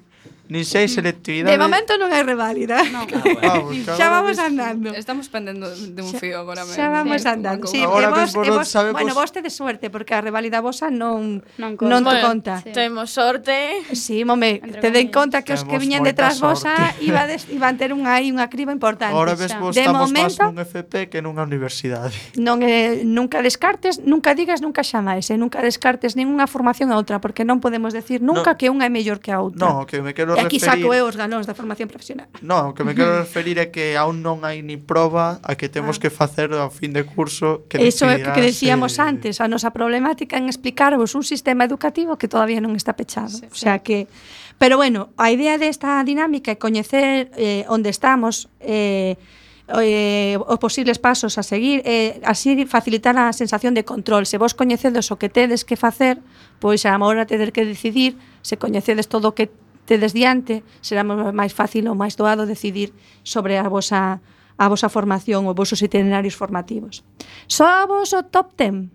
[0.47, 1.51] Nin sei selectividade.
[1.51, 2.79] De momento non hai reválida.
[2.87, 3.03] No.
[3.47, 3.95] Ah, bueno.
[3.95, 4.91] xa vamos andando.
[4.95, 6.79] Estamos pendendo de un fío agora mesmo.
[6.79, 7.27] Xa vamos sí.
[7.27, 7.67] andando.
[7.67, 8.97] Sí, agora vos, vos, vos, sabemos...
[8.97, 11.91] Bueno, vos tedes suerte, porque a reválida vosa non, non, conta.
[11.91, 12.53] non te bueno, conta.
[12.63, 12.71] Sí.
[12.71, 13.83] Temos sorte.
[13.93, 18.15] Sí, mome, tede en conta que os que viñen detrás vosa ibades, iban ter unha
[18.15, 19.13] aí unha criba importante.
[19.13, 22.15] Agora ves vos de estamos momento, máis nun FP que nunha universidade.
[22.39, 26.97] Non, eh, nunca descartes, nunca digas nunca xa máis, eh, nunca descartes ningunha formación a
[26.97, 29.59] outra, porque non podemos decir nunca no, que unha é mellor que a outra.
[29.59, 30.45] Non, que me quero referir...
[30.45, 32.29] Aquí saco eu os galóns da formación profesional.
[32.45, 35.67] No, o que me quero referir é que aún non hai ni proba a que
[35.67, 36.01] temos ah.
[36.05, 39.03] que facer ao fin de curso que Eso é o que decíamos se...
[39.03, 43.33] antes, a nosa problemática en explicarvos un sistema educativo que todavía non está pechado.
[43.33, 43.85] Sí, o sea sí.
[43.85, 43.97] que
[44.57, 49.13] Pero bueno, a idea desta dinámica é coñecer eh, onde estamos eh,
[49.67, 54.55] eh, os posibles pasos a seguir eh, así facilitar a sensación de control se vos
[54.55, 56.23] coñecedes o que tedes que facer
[56.63, 59.51] pois a hora tedes que decidir se coñecedes todo o que
[59.87, 62.91] tedes diante, será máis fácil ou máis doado decidir
[63.23, 64.19] sobre a vosa
[64.57, 67.07] a vosa formación ou vosos itinerarios formativos.
[67.47, 68.91] Só a o top 10?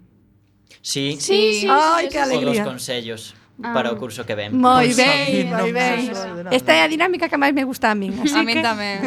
[0.82, 1.16] Sí.
[1.18, 1.66] Sí, sí.
[1.70, 2.66] Ai, que alegría.
[2.66, 3.22] Os consellos
[3.62, 3.72] ah.
[3.72, 4.50] para o curso que ven.
[4.58, 6.10] Moi ben, moi ben.
[6.50, 8.46] Esta é a dinámica que máis me gusta a min, así a que...
[8.50, 8.98] Min tamén.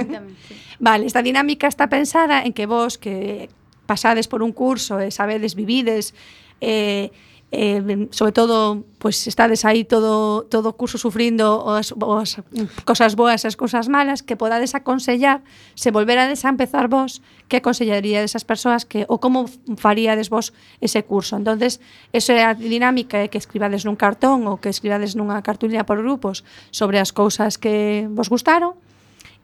[0.79, 3.51] vale, esta dinámica está pensada en que vos que
[3.85, 6.15] pasades por un curso e sabedes, vivides,
[6.63, 7.11] eh,
[7.51, 12.41] eh, sobre todo pois estades aí todo todo o curso sufrindo as, as
[12.83, 15.45] cosas boas e as cousas malas que podades aconsellar
[15.77, 19.45] se volverades a empezar vos que aconsellaríades esas persoas que ou como
[19.77, 21.37] faríades vos ese curso.
[21.37, 21.79] Entonces
[22.11, 26.01] esa é a dinámica é que escribades nun cartón ou que escribades nunha cartulina por
[26.01, 26.41] grupos
[26.73, 28.73] sobre as cousas que vos gustaron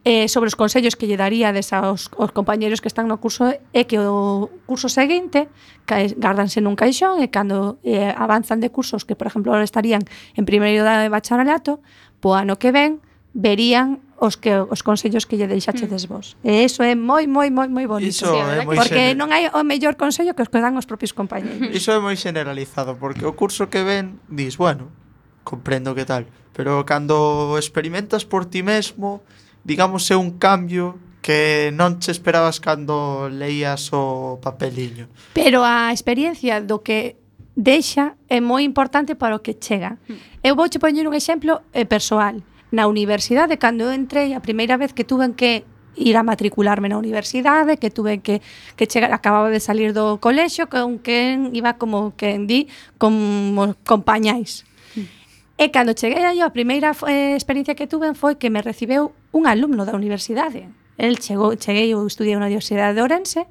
[0.03, 3.85] eh, sobre os consellos que lle daríades aos, aos compañeros que están no curso é
[3.85, 5.45] que o curso seguinte
[5.85, 10.01] cae, gardanse nun caixón e cando eh, avanzan de cursos que, por exemplo, ahora estarían
[10.33, 11.85] en primeiro da de bacharelato,
[12.17, 12.97] po ano que ven
[13.37, 16.37] verían os que os consellos que lle deixachedes vos.
[16.41, 19.61] E iso é moi moi moi moi bonito, iso é moi porque non hai o
[19.61, 21.69] mellor consello que os que dan os propios compañeiros.
[21.77, 24.89] Iso é moi generalizado, porque o curso que ven dis, bueno,
[25.45, 29.25] comprendo que tal, pero cando experimentas por ti mesmo,
[29.63, 35.07] digamos, é un cambio que non che esperabas cando leías o papeliño.
[35.37, 37.21] Pero a experiencia do que
[37.53, 40.01] deixa é moi importante para o que chega.
[40.09, 40.17] Hmm.
[40.41, 42.41] Eu vouche poñer un exemplo eh, persoal.
[42.73, 45.63] Na universidade, cando eu entrei, a primeira vez que tuven que
[45.95, 48.41] ir a matricularme na universidade, que tuve que
[48.75, 52.65] que chegar, acababa de salir do colexio, con quen iba como que di,
[52.97, 54.65] como compañais.
[54.95, 55.05] Mm.
[55.61, 59.47] E cando cheguei aí, a primeira eh, experiencia que tuve foi que me recibeu un
[59.47, 60.69] alumno da universidade.
[60.97, 63.47] El chegou, cheguei, eu estudiei na Universidade de Ourense,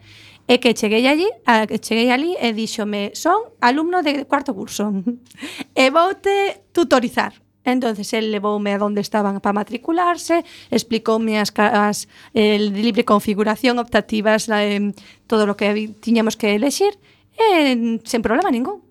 [0.50, 4.90] e que cheguei allí, a, que cheguei ali e díxome, son alumno de cuarto curso,
[5.74, 7.38] e voute tutorizar.
[7.62, 14.48] Entonces el levoume a onde estaban para matricularse, explicoume as, as el libre configuración optativas,
[14.48, 14.92] la, eh,
[15.26, 16.98] todo lo que tiñamos que elegir,
[17.38, 18.89] e sen problema ningún.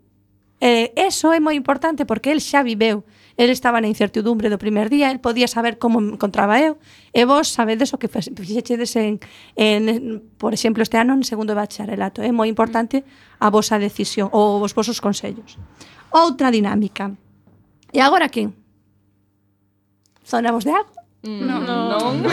[0.59, 3.07] Eh, eso é moi importante porque el xa viveu.
[3.39, 6.75] El estaba na incertidumbre do primer día, el podía saber como me encontraba eu,
[7.15, 9.23] e vos sabedes o que fixechedes en,
[9.55, 12.19] en, por exemplo, este ano en segundo bacharelato.
[12.19, 13.07] É moi importante
[13.39, 15.55] a vosa decisión ou os vosos consellos.
[16.11, 17.15] Outra dinámica.
[17.95, 18.51] E agora que?
[20.27, 20.91] Sonamos de algo?
[21.23, 21.63] Non.
[21.63, 22.11] No.
[22.19, 22.27] no.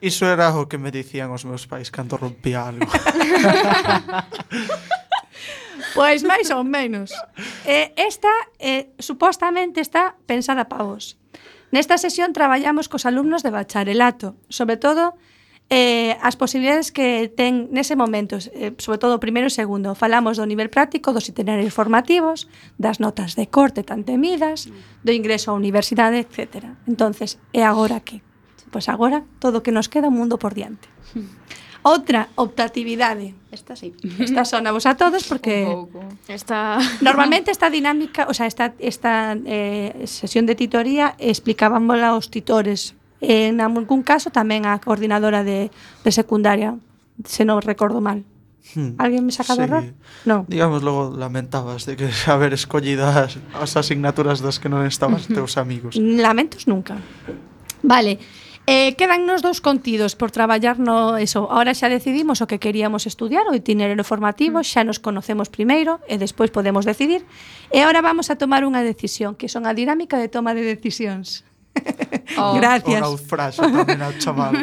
[0.00, 2.88] Iso era o que me dicían os meus pais cando rompía algo.
[5.94, 7.14] Pois máis ou menos.
[7.64, 11.16] Eh, esta eh, supostamente está pensada para vos.
[11.70, 15.14] Nesta sesión traballamos cos alumnos de bacharelato, sobre todo
[15.70, 19.96] eh, as posibilidades que ten nese momento, eh, sobre todo o primeiro e segundo.
[19.96, 24.68] Falamos do nivel práctico, dos itinerarios formativos, das notas de corte tan temidas,
[25.02, 26.68] do ingreso á universidade, etc.
[26.84, 28.20] Entonces, e agora que?
[28.68, 30.86] Pois agora todo o que nos queda o mundo por diante.
[31.16, 31.32] Hmm.
[31.84, 33.36] Outra, optatividade.
[33.52, 33.92] Esta sí.
[34.18, 36.00] Esta sona vos a todos porque un pouco.
[36.32, 42.96] Esta normalmente esta dinámica, o sea, esta esta eh, sesión de titoría explicábamosla aos titores.
[43.20, 46.72] En algún caso tamén a coordinadora de, de secundaria,
[47.28, 48.24] se non recordo mal.
[48.72, 48.96] Hmm.
[48.96, 49.60] Alguén me saca sí.
[49.60, 49.84] do error?
[50.24, 50.48] No.
[50.48, 55.60] Digamos, logo lamentabas de que haber escollido as, as asignaturas das que non estabas teus
[55.60, 56.00] amigos.
[56.00, 56.96] Lamentos nunca.
[57.84, 58.16] Vale.
[58.66, 61.52] Eh, quedannos dous contidos por traballar no eso.
[61.52, 64.66] Ahora xa decidimos o que queríamos estudiar, o itinerario formativo, mm.
[64.66, 67.28] xa nos conocemos primeiro e despois podemos decidir.
[67.68, 71.44] E ahora vamos a tomar unha decisión, que son a dinámica de toma de decisións.
[72.40, 73.04] Oh, Gracias.
[73.04, 74.56] O naufraxo tamén ao chamar.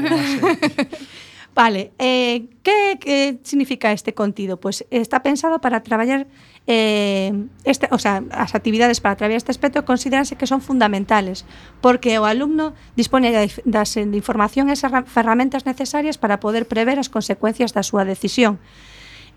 [1.54, 4.58] Vale, eh, que, que significa este contido?
[4.58, 6.28] Pues está pensado para traballar
[6.68, 7.34] eh,
[7.64, 11.45] este, o sea, as actividades para atravesar este aspecto consideranse que son fundamentales,
[11.82, 13.34] porque o alumno dispone
[13.66, 14.78] das de información e
[15.09, 18.62] ferramentas necesarias para poder prever as consecuencias da súa decisión.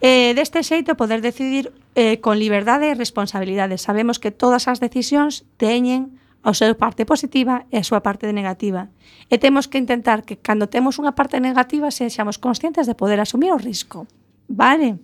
[0.05, 3.81] Eh, deste xeito poder decidir eh, con liberdade e responsabilidade.
[3.81, 8.93] Sabemos que todas as decisións teñen a súa parte positiva e a súa parte negativa.
[9.33, 13.49] E temos que intentar que cando temos unha parte negativa sexamos conscientes de poder asumir
[13.49, 14.05] o risco.
[14.45, 15.01] Vale?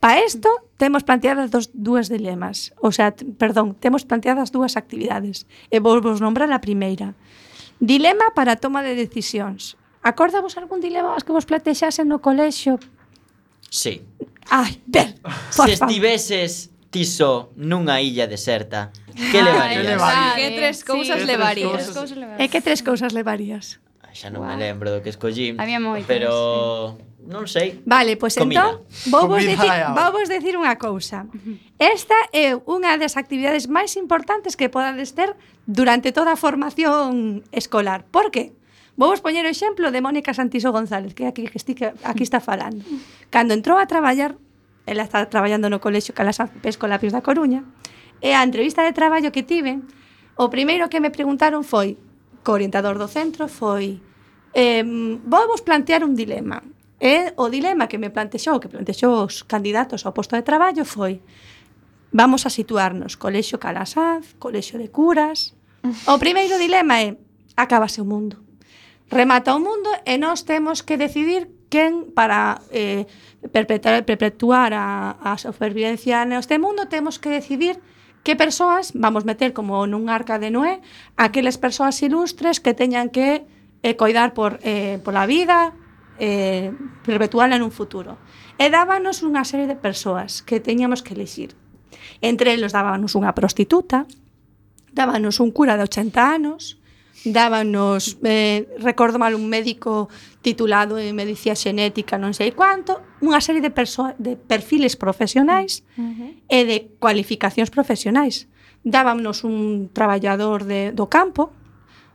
[0.00, 2.72] Para isto, temos planteadas dos, dúas dilemas.
[2.78, 5.46] O sea, perdón, temos planteadas dúas actividades.
[5.74, 7.18] E vou vos nombrar a primeira.
[7.82, 9.74] Dilema para a toma de decisións.
[10.02, 12.78] Acordavos algún dilema que vos plantexasen no colexio?
[13.70, 14.06] Sí.
[14.50, 15.18] Ai, ben,
[15.50, 19.98] Se estiveses tiso nunha illa deserta, que levarías?
[20.00, 21.90] Ai, que tres cousas levarías?
[22.38, 23.82] E que tres cousas levarías?
[24.18, 24.50] xa non wow.
[24.50, 25.54] me lembro do que escollín.
[25.62, 25.78] Había.
[26.02, 27.22] Pero sí.
[27.30, 27.78] non sei.
[27.86, 28.82] Vale, pois pues, entón
[29.14, 31.30] vou vos dicir, vou vos dicir unha cousa.
[31.78, 35.38] Esta é unha das actividades máis importantes que podades ter
[35.70, 38.02] durante toda a formación escolar.
[38.10, 38.58] Por que?
[38.98, 42.42] Vou vos poñer o exemplo de Mónica Santiso González, que aquí, que estica, aquí está
[42.42, 42.82] falando.
[43.30, 44.34] Cando entrou a traballar,
[44.90, 47.62] ela está traballando no colexio Calasán Pescolapios da Coruña,
[48.18, 49.78] e a entrevista de traballo que tive,
[50.34, 51.94] o primeiro que me preguntaron foi,
[52.42, 54.02] co orientador do centro, foi
[54.58, 54.82] eh,
[55.22, 56.58] vou vos plantear un dilema.
[56.98, 61.22] E o dilema que me plantexou, que plantexou os candidatos ao posto de traballo foi
[62.10, 65.54] vamos a situarnos colexio Calasaz, colexio de curas.
[66.10, 67.14] O primeiro dilema é
[67.54, 68.42] acabase o mundo.
[69.06, 73.06] Remata o mundo e nós temos que decidir quen para eh,
[73.54, 77.78] perpetuar, perpetuar a, a supervivencia neste mundo temos que decidir
[78.26, 80.82] que persoas vamos meter como nun arca de Noé
[81.14, 83.46] aqueles persoas ilustres que teñan que
[83.82, 85.72] e coidar por, eh, pola vida,
[86.18, 86.74] eh,
[87.06, 88.18] perpetuala nun futuro.
[88.58, 91.54] E dábanos unha serie de persoas que teñamos que elixir.
[92.20, 94.04] Entre eles dábanos unha prostituta,
[94.90, 96.78] dábanos un cura de 80 anos,
[97.24, 100.08] dábanos, eh, recordo mal, un médico
[100.42, 106.30] titulado en medicina xenética non sei cuánto, unha serie de, de perfiles profesionais uh -huh.
[106.50, 108.50] e de cualificacións profesionais.
[108.86, 111.50] Dábanos un traballador de, do campo,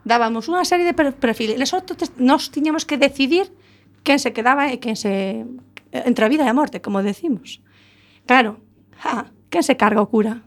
[0.04, 1.60] dábamos unha serie de perfiles.
[1.60, 3.52] Nosotros nos tiñamos que decidir
[4.04, 5.48] quen se quedaba e quen se
[5.92, 7.64] entre a vida e a morte, como decimos.
[8.28, 8.60] Claro,
[9.00, 10.44] ja, quen se carga o cura?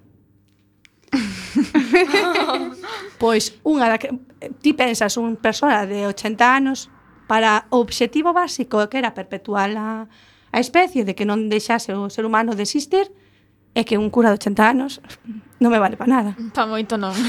[3.22, 4.12] pois unha da que
[4.60, 6.92] ti pensas un persona de 80 anos
[7.24, 10.06] para o obxectivo básico que era perpetuar a,
[10.52, 13.08] a especie de que non deixase o ser humano de existir,
[13.76, 15.04] é que un cura de 80 anos
[15.62, 16.30] non me vale para nada.
[16.52, 17.16] Pa moito non.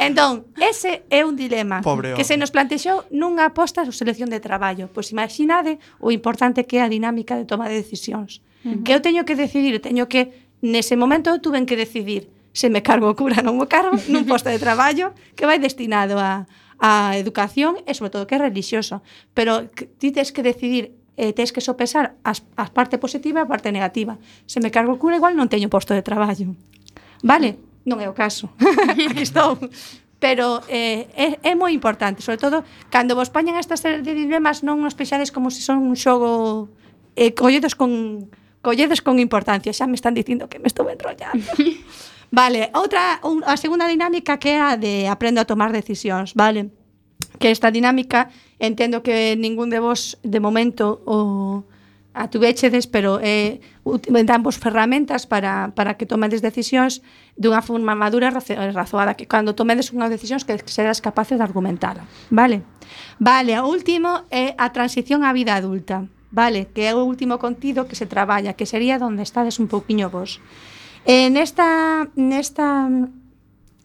[0.00, 4.40] Entón, ese é un dilema Pobre que se nos plantexou nunha aposta de selección de
[4.40, 4.88] traballo.
[4.88, 8.40] Pois imaginade o importante que é a dinámica de toma de decisións.
[8.64, 8.82] Uh -huh.
[8.82, 10.32] Que eu teño que decidir, teño que
[10.64, 14.24] nese momento eu tuven que decidir se me cargo o cura non me cargo nun
[14.24, 16.48] posto de traballo que vai destinado a,
[16.80, 19.04] a educación e sobre todo que é religioso
[19.36, 19.68] Pero
[20.00, 23.68] ti tens que decidir eh, tens que sopesar as, as parte positiva e a parte
[23.68, 24.16] negativa.
[24.48, 26.56] Se me cargo o cura igual non teño posto de traballo.
[27.20, 27.69] Vale?
[27.84, 28.52] non é o caso.
[28.90, 29.56] Aquí estou.
[30.20, 32.60] Pero eh, é, é moi importante, sobre todo
[32.92, 36.68] cando vos pañan esta serie de dilemas non os pexades como se son un xogo
[37.16, 38.28] eh, colledos con
[38.60, 39.72] colledos con importancia.
[39.72, 41.48] Xa me están dicindo que me estou enrollando.
[42.30, 46.68] vale, outra un, a segunda dinámica que é a de aprendo a tomar decisións, vale?
[47.40, 48.28] Que esta dinámica
[48.60, 51.64] entendo que ningún de vos de momento o
[52.12, 53.60] a atuvéchedes, pero eh,
[54.24, 57.02] damos ferramentas para, para que tomedes decisións
[57.38, 62.02] dunha forma madura e razoada, que cando tomedes unha decisión que serás capaces de argumentar.
[62.34, 62.66] Vale?
[63.22, 66.10] Vale, o último é a transición á vida adulta.
[66.30, 70.10] Vale, que é o último contido que se traballa, que sería onde estades un pouquiño
[70.10, 70.42] vos.
[71.06, 72.90] En nesta, nesta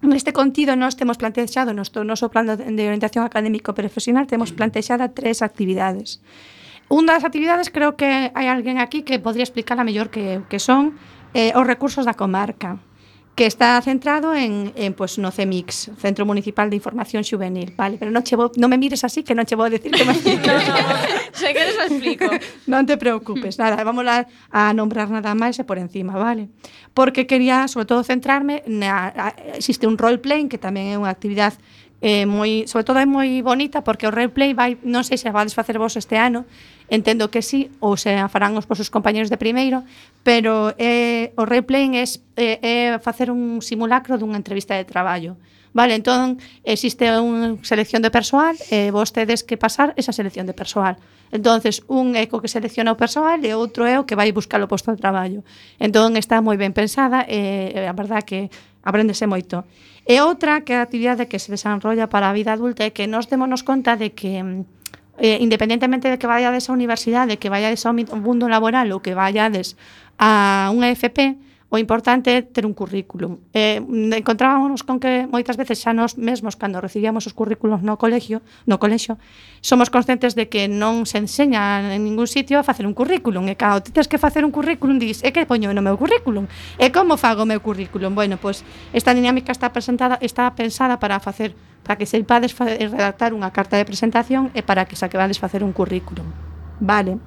[0.05, 5.41] Neste contido nós temos plantexado no noso plan de orientación académico profesional temos plantexada tres
[5.41, 6.21] actividades.
[6.89, 10.93] Unha das actividades creo que hai alguén aquí que podría a mellor que que son
[11.33, 12.77] eh, os recursos da comarca
[13.36, 18.09] que está centrado en, en pues, no CEMIX, Centro Municipal de Información Juvenil, vale, pero
[18.09, 20.23] non, che vou, non me mires así que non che vou decir que me no,
[21.36, 22.31] se queres me explico.
[22.71, 24.23] non te preocupes, nada, vamos a,
[24.55, 26.47] a nombrar nada máis e por encima, vale?
[26.95, 31.11] Porque quería, sobre todo, centrarme na, a, existe un role playing que tamén é unha
[31.11, 31.59] actividade
[32.06, 35.58] eh, moi, sobre todo é moi bonita porque o replay vai, non sei se vades
[35.58, 36.45] facer vos este ano,
[36.86, 39.82] entendo que sí, ou se a farán os vosos compañeros de primeiro,
[40.22, 45.34] pero eh, o replay é, é, eh, é facer un simulacro dunha entrevista de traballo.
[45.74, 50.45] Vale, entón existe unha selección de persoal e eh, vos tedes que pasar esa selección
[50.45, 51.01] de persoal.
[51.36, 54.63] Entonces, un é co que selecciona o persoal e outro é o que vai buscar
[54.63, 55.43] o posto de traballo.
[55.75, 58.47] Entón, está moi ben pensada e a verdad que
[58.88, 59.67] aprendese moito.
[60.07, 63.27] E outra que a actividade que se desenrolla para a vida adulta é que nos
[63.27, 64.39] démonos conta de que
[65.17, 69.75] eh, independentemente de que vayades á universidade, que vayades ao mundo laboral ou que vayades
[70.15, 71.36] a unha FP,
[71.76, 73.43] o importante é ter un currículum.
[73.51, 77.99] Mm, eh, encontrábamos con que moitas veces xa nos mesmos cando recibíamos os currículos no
[77.99, 79.19] colegio, no colexio,
[79.59, 83.51] somos conscientes de que non se enseña en ningún sitio a facer un currículum.
[83.51, 86.47] E cando ti tens que facer un currículum, dis, e que poño no meu currículum?
[86.80, 88.15] E como fago o meu currículum?
[88.15, 88.63] Bueno, pois
[88.95, 91.51] esta dinámica está presentada, está pensada para facer
[91.84, 96.26] para que seipades redactar unha carta de presentación e para que saquebades facer un currículum.
[96.82, 97.21] Vale.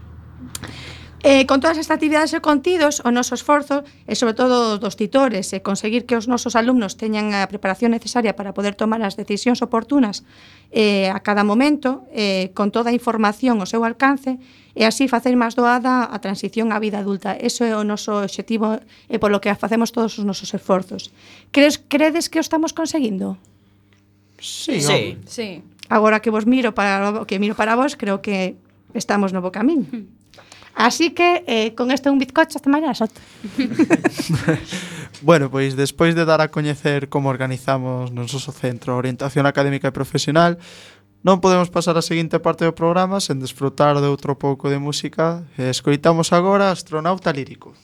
[1.24, 5.50] Eh, con todas estas actividades e contidos, o noso esforzo e sobre todo dos titores
[5.50, 9.58] e conseguir que os nosos alumnos teñan a preparación necesaria para poder tomar as decisións
[9.58, 10.22] oportunas
[10.70, 14.38] eh, a cada momento, eh, con toda a información ao seu alcance,
[14.78, 17.34] e así facer máis doada a transición á vida adulta.
[17.34, 18.78] Eso é o noso objetivo
[19.10, 21.10] e polo que facemos todos os nosos esforzos.
[21.50, 23.34] Crees, credes que o estamos conseguindo?
[24.38, 25.18] Sí, sí.
[25.26, 25.48] sí.
[25.90, 28.54] Agora que vos miro para que miro para vos, creo que
[28.94, 29.90] estamos no bo camiño.
[29.90, 30.14] Mm.
[30.78, 33.20] Así que eh, con este un bizcocho hasta mañana soto.
[35.22, 39.92] bueno, pois despois de dar a coñecer como organizamos no noso centro Orientación Académica e
[39.92, 40.62] Profesional,
[41.26, 45.42] non podemos pasar a seguinte parte do programa sen desfrutar de outro pouco de música.
[45.58, 47.74] Escoitamos agora Astronauta Lírico.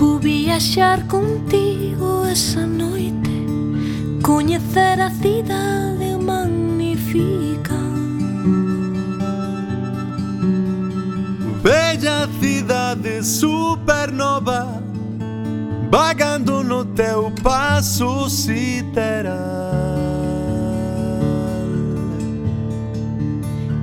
[0.00, 3.44] Supo viaxar contigo esa noite
[4.22, 7.74] Coñecer a cidade magnífica.
[11.62, 14.82] Bella cidade supernova
[15.90, 19.36] Vagando no teu paso sideral.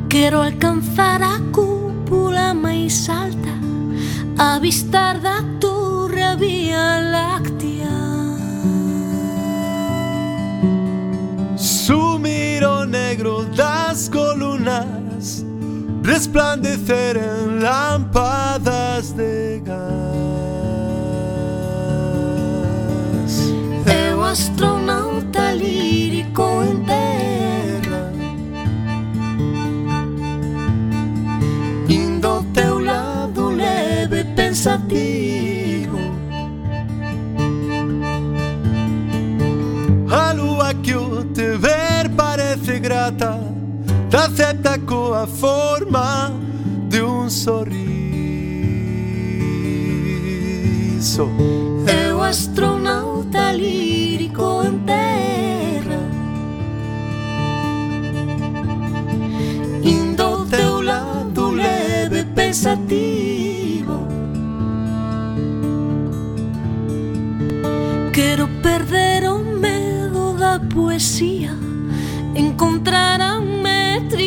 [0.10, 3.54] Quero alcanzar a cúpula máis alta
[4.40, 5.57] Avistar da
[16.04, 19.78] Resplandecer en lámpadas de gas.
[23.86, 28.12] Eu astronauta lírico en terra
[31.90, 35.98] Indo teu lado leve pensativo.
[40.10, 43.47] A lua que o te ver parece grata
[44.10, 46.32] Te acepta coa forma
[46.88, 47.88] de un sorriso.
[51.86, 56.00] Eu astronauta lírico en terra.
[59.84, 64.08] Indo teu lado leve pensativo.
[68.14, 71.54] Quero perder o medo da poesía.
[72.34, 73.37] Encontrar a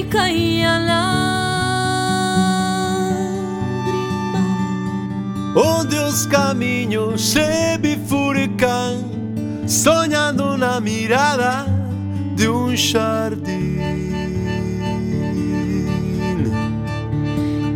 [0.01, 1.61] e caía lágrima.
[5.55, 9.05] Onde oh, os caminhos se bifurcan
[9.66, 11.66] sonhando na mirada
[12.34, 13.78] de um jardim.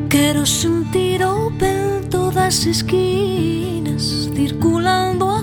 [0.08, 5.42] Quero sentir o vento das esquinas circulando a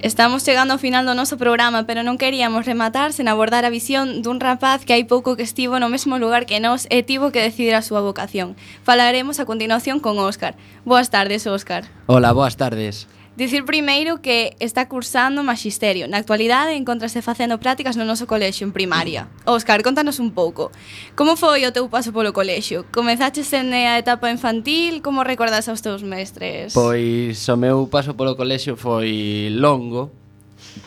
[0.00, 4.22] Estamos chegando ao final do noso programa, pero non queríamos rematar sen abordar a visión
[4.22, 7.42] dun rapaz que hai pouco que estivo no mesmo lugar que nós e tivo que
[7.42, 8.54] decidir a súa vocación.
[8.86, 10.54] Falaremos a continuación con Óscar.
[10.86, 11.90] Boas tardes, Óscar.
[12.06, 13.10] Hola, boas tardes.
[13.38, 16.10] Dicir primeiro que está cursando magisterio.
[16.10, 19.30] Na actualidade encontrase facendo prácticas no noso colexio en primaria.
[19.46, 20.74] Óscar, contanos un pouco.
[21.14, 22.82] Como foi o teu paso polo colexio?
[22.90, 25.06] Comezaches en a etapa infantil?
[25.06, 26.74] Como recordas aos teus mestres?
[26.74, 30.10] Pois o meu paso polo colexio foi longo,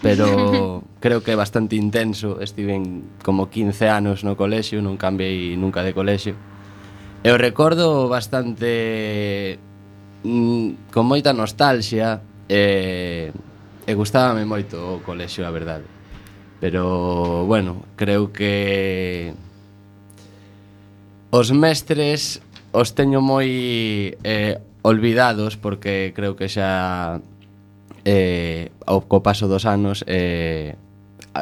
[0.04, 2.44] pero creo que bastante intenso.
[2.44, 6.36] Estiven como 15 anos no colexio, non cambiei nunca de colexio.
[7.24, 9.56] Eu recordo bastante
[10.28, 13.32] mm, con moita nostalgia, E,
[13.88, 15.88] e gustábame moito o colexio, a verdade.
[16.60, 19.32] Pero, bueno, creo que
[21.32, 22.44] os mestres
[22.76, 23.48] os teño moi
[24.28, 27.24] eh, olvidados porque creo que xa
[28.04, 30.76] eh, ao co paso dos anos eh,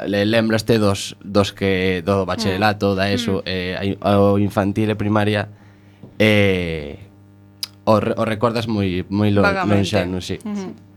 [0.05, 2.95] lembraste dos, dos que do bacharelato, mm.
[2.97, 3.49] da ESO, mm.
[3.49, 5.49] eh, ao infantil e primaria
[6.21, 7.01] eh,
[7.85, 10.37] o, o recordas moi moi lonxano, sí.
[10.45, 10.88] Mm.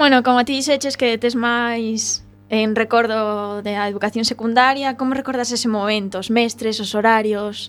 [0.00, 5.68] Bueno, como ti dixeches que tes máis en recordo da educación secundaria, como recordas ese
[5.68, 7.68] momento, os mestres, os horarios?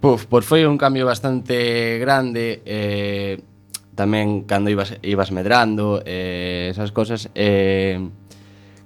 [0.00, 3.44] Puf, pois foi un cambio bastante grande, eh,
[3.92, 8.00] tamén cando ibas, ibas medrando, eh, esas cosas, eh,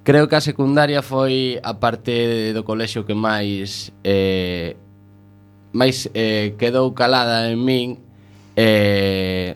[0.03, 4.75] creo que a secundaria foi a parte do colexio que máis eh,
[5.71, 8.03] máis eh, quedou calada en min
[8.59, 9.55] eh,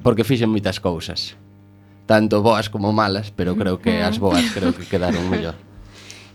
[0.00, 1.36] porque fixen moitas cousas
[2.06, 5.54] tanto boas como malas, pero creo que as boas creo que quedaron mellor.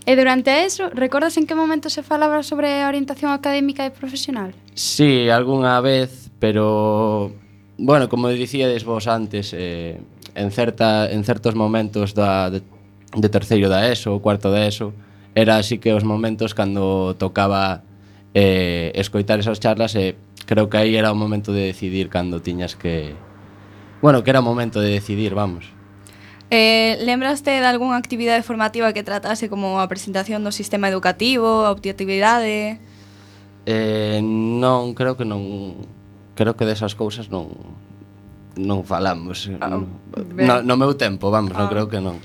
[0.04, 4.50] E durante eso, recordas en que momento se falaba sobre a orientación académica e profesional?
[4.74, 7.30] Sí, algunha vez, pero
[7.78, 10.02] bueno, como dicíades vos antes, eh,
[10.34, 12.66] en certa en certos momentos da de,
[13.14, 14.90] de terceiro da ESO, cuarto da ESO,
[15.38, 17.86] era así que os momentos cando tocaba
[18.34, 20.16] eh, escoitar esas charlas e eh,
[20.46, 23.14] creo que aí era o momento de decidir cando tiñas que
[24.02, 25.70] Bueno, que era o momento de decidir, vamos.
[26.50, 31.72] Eh, lembraste de algunha actividade formativa que tratase como a presentación do sistema educativo, a
[31.72, 32.82] optatividade?
[33.64, 35.80] Eh, non, creo que non...
[36.34, 37.54] Creo que desas cousas non,
[38.58, 39.48] non falamos.
[39.62, 39.86] Ah, no,
[40.34, 41.72] no, no meu tempo, vamos, non ah.
[41.72, 42.20] creo que non.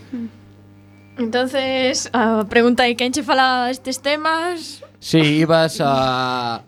[1.16, 4.84] Entonces, a pregunta é quen che fala estes temas?
[5.00, 6.66] Si, sí, ibas a,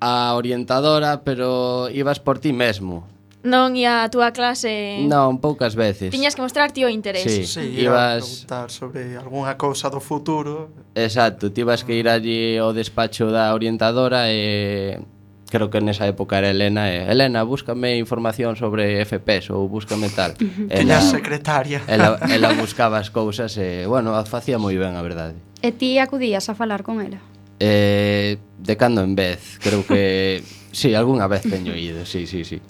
[0.00, 3.11] a orientadora, pero ibas por ti mesmo.
[3.42, 5.02] Non ia a túa clase...
[5.10, 6.14] Non, poucas veces.
[6.14, 7.26] Tiñas que mostrar o interés.
[7.26, 8.46] Sí, sí ibas...
[8.46, 10.70] preguntar sobre algunha cousa do futuro.
[10.94, 15.02] Exacto, ti ibas que ir allí ao despacho da orientadora e
[15.50, 20.38] creo que nesa época era Elena e Elena, búscame información sobre FPS ou búscame tal.
[20.70, 21.82] Tiña secretaria.
[21.90, 25.34] Ela, ela buscaba as cousas e, bueno, a facía moi ben, a verdade.
[25.60, 27.18] E ti acudías a falar con ela?
[27.58, 30.42] Eh, de cando en vez, creo que...
[30.72, 32.62] sí, algunha vez teño ido, sí, sí, sí.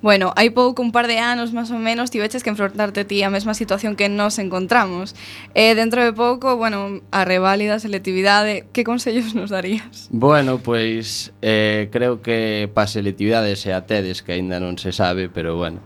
[0.00, 3.34] Bueno, hai pouco un par de anos máis ou menos tiveches que enfrontarte ti a
[3.34, 5.18] mesma situación que nos encontramos.
[5.58, 10.06] E eh, dentro de pouco, bueno, a reválida, selectividade, que consellos nos darías?
[10.14, 15.58] Bueno, pois eh, creo que pa selectividade se atedes que aínda non se sabe, pero
[15.58, 15.82] bueno.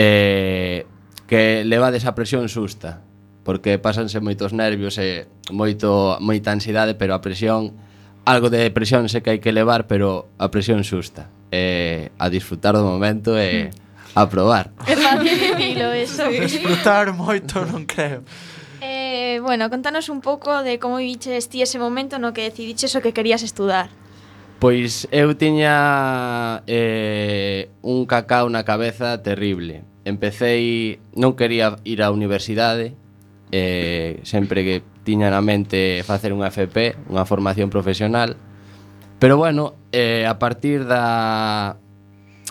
[0.00, 0.88] Eh,
[1.28, 3.04] que levades a presión susta,
[3.44, 7.76] porque pasanse moitos nervios e moito moita ansiedade, pero a presión
[8.24, 12.74] algo de presión sei que hai que levar, pero a presión susta eh, a disfrutar
[12.74, 13.70] do momento e eh,
[14.16, 14.72] a probar.
[14.88, 16.24] É fácil dicilo eso.
[16.32, 18.24] Disfrutar moito non creo.
[18.80, 23.04] Eh, bueno, contanos un pouco de como viviches ti ese momento no que decidiches o
[23.04, 23.92] que querías estudar.
[24.58, 29.84] Pois eu tiña eh, un cacao na cabeza terrible.
[30.02, 32.94] Empecéi, non quería ir á universidade,
[33.54, 38.38] eh, sempre que tiña na mente facer unha FP, unha formación profesional,
[39.22, 41.76] Pero bueno, eh, a partir da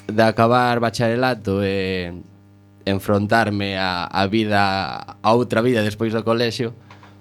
[0.08, 2.16] de acabar bacharelato e
[2.86, 6.72] enfrontarme a, a vida a outra vida despois do colexio,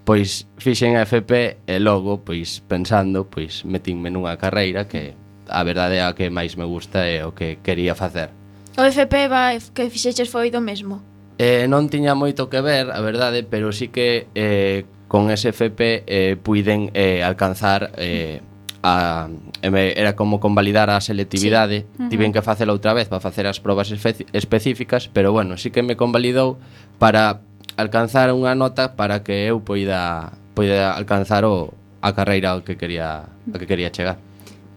[0.06, 5.18] pois fixen a FP e logo, pois pensando, pois metinme nunha carreira que
[5.50, 8.30] a verdade é a que máis me gusta e o que quería facer.
[8.78, 11.02] O FP vai, que fixeches foi do mesmo?
[11.42, 16.06] Eh, non tiña moito que ver, a verdade, pero sí que eh, con ese FP
[16.06, 18.46] eh, puiden eh, alcanzar eh,
[18.82, 19.28] a,
[19.62, 21.86] era como convalidar a selectividade, sí.
[21.86, 22.08] uh -huh.
[22.08, 25.82] tiven que facela outra vez para facer as probas espe específicas, pero bueno, sí que
[25.82, 26.56] me convalidou
[26.98, 27.40] para
[27.76, 33.28] alcanzar unha nota para que eu poida poida alcanzar o a carreira ao que quería
[33.28, 34.16] a que quería chegar.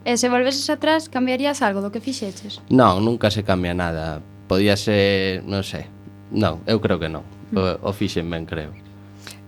[0.03, 2.59] E se volveses atrás, cambiarías algo do que fixeches?
[2.67, 4.19] Non, nunca se cambia nada.
[4.51, 5.87] Podía ser, non sei.
[6.35, 7.23] Non, eu creo que non.
[7.55, 7.87] Mm.
[7.87, 8.75] O, o fixen ben, creo.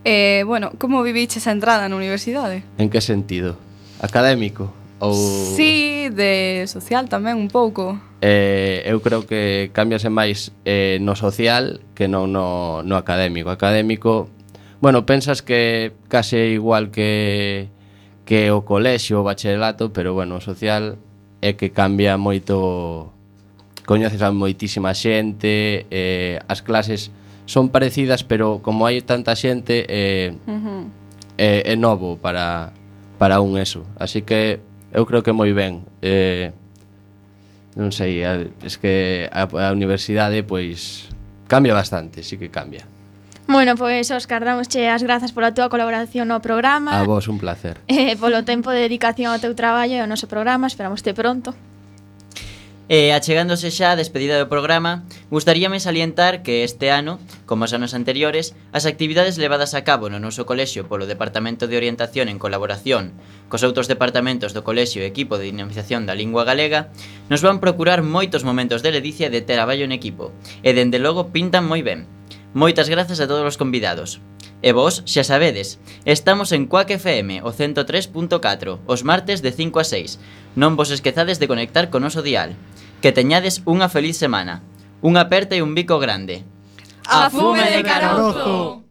[0.07, 2.63] Eh, bueno, como viviches a entrada na universidade?
[2.79, 3.59] En que sentido?
[3.99, 7.99] académico ou Si, sí, de social tamén un pouco.
[8.23, 13.51] Eh, eu creo que cambiase máis eh, no social que non no, no académico.
[13.51, 14.31] Académico,
[14.79, 17.67] bueno, pensas que case igual que
[18.25, 20.97] que o colexio, o bacharelato, pero bueno, o social
[21.43, 23.13] é que cambia moito
[23.85, 27.11] coñeces a moitísima xente, eh, as clases
[27.45, 30.81] son parecidas, pero como hai tanta xente eh, uh -huh.
[31.37, 32.73] eh, é novo para
[33.17, 33.85] para un eso.
[33.97, 34.59] Así que
[34.93, 35.83] eu creo que moi ben.
[36.01, 36.51] Eh,
[37.75, 41.11] non sei, a, es que a, a universidade pois
[41.51, 42.87] cambia bastante, sí que cambia.
[43.47, 46.97] Bueno, pois, Óscar, damosche as grazas pola túa colaboración no programa.
[46.97, 47.77] A vos, un placer.
[47.85, 51.53] Eh, polo tempo de dedicación ao teu traballo e ao noso programa, esperamos te pronto.
[52.85, 57.17] E achegándose xa a despedida do programa, gustaríame salientar que este ano,
[57.49, 61.81] como os anos anteriores, as actividades levadas a cabo no noso colexio polo Departamento de
[61.81, 63.17] Orientación en colaboración
[63.49, 66.93] cos outros departamentos do colexio e equipo de dinamización da lingua galega,
[67.25, 70.29] nos van procurar moitos momentos de ledicia e de traballo en equipo,
[70.61, 72.05] e dende logo pintan moi ben.
[72.55, 74.23] Moitas grazas a todos os convidados.
[74.63, 75.75] E vos, xa sabedes,
[76.07, 80.55] estamos en Quack FM, o 103.4, os martes de 5 a 6.
[80.55, 82.55] Non vos esquezades de conectar con oso dial.
[83.03, 84.63] Que teñades unha feliz semana.
[85.03, 86.47] Unha aperta e un bico grande.
[87.03, 88.84] A fume de carozo!